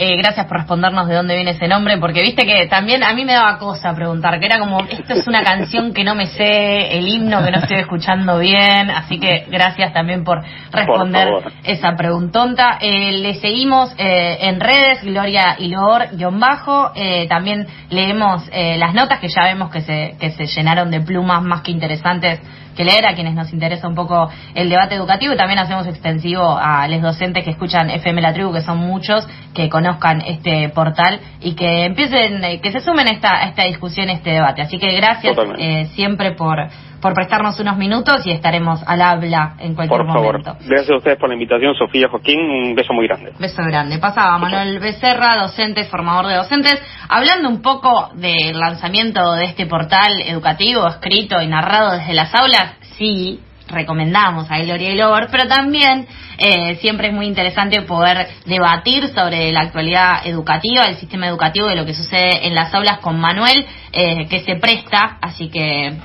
Eh, 0.00 0.16
gracias 0.16 0.46
por 0.46 0.58
respondernos 0.58 1.08
de 1.08 1.16
dónde 1.16 1.34
viene 1.34 1.50
ese 1.50 1.66
nombre, 1.66 1.98
porque 1.98 2.22
viste 2.22 2.46
que 2.46 2.68
también 2.68 3.02
a 3.02 3.12
mí 3.14 3.24
me 3.24 3.32
daba 3.32 3.58
cosa 3.58 3.92
preguntar, 3.96 4.38
que 4.38 4.46
era 4.46 4.60
como, 4.60 4.78
esto 4.80 5.14
es 5.14 5.26
una 5.26 5.42
canción 5.42 5.92
que 5.92 6.04
no 6.04 6.14
me 6.14 6.26
sé, 6.26 6.96
el 6.96 7.08
himno 7.08 7.44
que 7.44 7.50
no 7.50 7.58
estoy 7.58 7.78
escuchando 7.78 8.38
bien, 8.38 8.90
así 8.90 9.18
que 9.18 9.46
gracias 9.50 9.92
también 9.92 10.22
por 10.22 10.44
responder 10.70 11.28
esa 11.64 11.96
preguntonta. 11.96 12.78
Eh, 12.80 13.10
le 13.18 13.34
seguimos 13.40 13.92
eh, 13.98 14.38
en 14.42 14.60
redes, 14.60 15.02
Gloria 15.02 15.56
y 15.58 15.68
Lor, 15.68 16.10
guion 16.12 16.38
bajo. 16.38 16.92
Eh, 16.94 17.26
también 17.28 17.66
leemos 17.90 18.48
eh, 18.52 18.78
las 18.78 18.94
notas 18.94 19.18
que 19.18 19.28
ya 19.28 19.42
vemos 19.44 19.70
que 19.70 19.80
se, 19.80 20.14
que 20.20 20.30
se 20.30 20.46
llenaron 20.46 20.92
de 20.92 21.00
plumas 21.00 21.42
más 21.42 21.62
que 21.62 21.72
interesantes 21.72 22.40
que 22.78 22.84
leer 22.84 23.04
a 23.06 23.14
quienes 23.16 23.34
nos 23.34 23.52
interesa 23.52 23.88
un 23.88 23.96
poco 23.96 24.30
el 24.54 24.70
debate 24.70 24.94
educativo 24.94 25.34
y 25.34 25.36
también 25.36 25.58
hacemos 25.58 25.84
extensivo 25.88 26.56
a 26.56 26.86
los 26.86 27.02
docentes 27.02 27.42
que 27.42 27.50
escuchan 27.50 27.90
FM 27.90 28.22
La 28.22 28.32
Tribu, 28.32 28.52
que 28.52 28.60
son 28.60 28.78
muchos, 28.78 29.26
que 29.52 29.68
conozcan 29.68 30.20
este 30.20 30.68
portal 30.68 31.18
y 31.40 31.54
que 31.54 31.86
empiecen, 31.86 32.44
eh, 32.44 32.60
que 32.60 32.70
se 32.70 32.78
sumen 32.78 33.08
a 33.08 33.10
esta, 33.10 33.34
a 33.34 33.48
esta 33.48 33.64
discusión, 33.64 34.08
a 34.10 34.12
este 34.12 34.30
debate. 34.30 34.62
Así 34.62 34.78
que 34.78 34.92
gracias 34.92 35.36
eh, 35.58 35.88
siempre 35.96 36.36
por, 36.36 36.68
por 37.00 37.14
prestarnos 37.14 37.58
unos 37.60 37.76
minutos 37.76 38.26
y 38.26 38.30
estaremos 38.30 38.82
al 38.86 39.00
habla 39.02 39.54
en 39.58 39.74
cualquier 39.74 40.00
Por 40.00 40.06
favor. 40.06 40.38
momento. 40.38 40.56
Gracias 40.66 40.90
a 40.90 40.96
ustedes 40.96 41.18
por 41.18 41.28
la 41.28 41.34
invitación, 41.34 41.74
Sofía, 41.74 42.08
Joaquín, 42.08 42.40
un 42.40 42.74
beso 42.74 42.92
muy 42.92 43.06
grande. 43.06 43.32
Beso 43.38 43.62
grande. 43.62 43.98
Pasaba 43.98 44.38
Manuel 44.38 44.78
Becerra, 44.80 45.40
docente, 45.40 45.84
formador 45.84 46.26
de 46.26 46.34
docentes, 46.36 46.82
hablando 47.08 47.48
un 47.48 47.62
poco 47.62 48.10
del 48.14 48.58
lanzamiento 48.58 49.32
de 49.34 49.44
este 49.44 49.66
portal 49.66 50.12
educativo, 50.26 50.86
escrito 50.88 51.40
y 51.40 51.46
narrado 51.46 51.92
desde 51.98 52.14
las 52.14 52.34
aulas. 52.34 52.74
Sí, 52.96 53.40
recomendamos 53.68 54.50
a 54.50 54.58
Gloria 54.58 54.90
y 54.90 54.96
Lor, 54.96 55.28
pero 55.30 55.46
también 55.46 56.06
eh, 56.38 56.76
siempre 56.76 57.08
es 57.08 57.14
muy 57.14 57.26
interesante 57.26 57.82
poder 57.82 58.28
debatir 58.46 59.08
sobre 59.08 59.52
la 59.52 59.60
actualidad 59.60 60.26
educativa, 60.26 60.84
el 60.84 60.96
sistema 60.96 61.28
educativo, 61.28 61.68
de 61.68 61.76
lo 61.76 61.84
que 61.84 61.94
sucede 61.94 62.46
en 62.46 62.54
las 62.54 62.72
aulas 62.74 62.98
con 62.98 63.20
Manuel, 63.20 63.66
eh, 63.92 64.26
que 64.28 64.40
se 64.40 64.56
presta, 64.56 65.18
así 65.20 65.48
que 65.48 65.96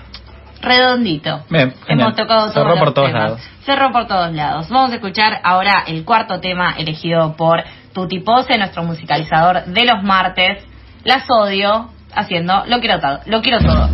redondito. 0.63 1.43
Bien. 1.49 1.73
Hemos 1.88 2.15
tocado 2.15 2.41
todos 2.41 2.54
Cerró 2.54 2.69
los 2.71 2.80
por 2.80 2.93
todos 2.93 3.08
temas. 3.10 3.23
lados. 3.23 3.41
Cerró 3.65 3.91
por 3.91 4.08
todos 4.08 4.34
lados. 4.34 4.69
Vamos 4.69 4.91
a 4.91 4.95
escuchar 4.95 5.39
ahora 5.43 5.84
el 5.86 6.04
cuarto 6.06 6.39
tema 6.39 6.73
elegido 6.78 7.36
por 7.36 7.63
Tuti 7.93 8.19
Pose, 8.19 8.58
nuestro 8.58 8.84
musicalizador 8.84 9.65
de 9.65 9.86
los 9.86 10.02
martes. 10.04 10.63
Las 11.04 11.26
odio 11.30 11.89
haciendo 12.15 12.63
Lo 12.67 12.80
quiero 12.80 12.99
todo. 12.99 13.19
Lo 13.26 13.41
quiero 13.41 13.60
todo. 13.60 13.89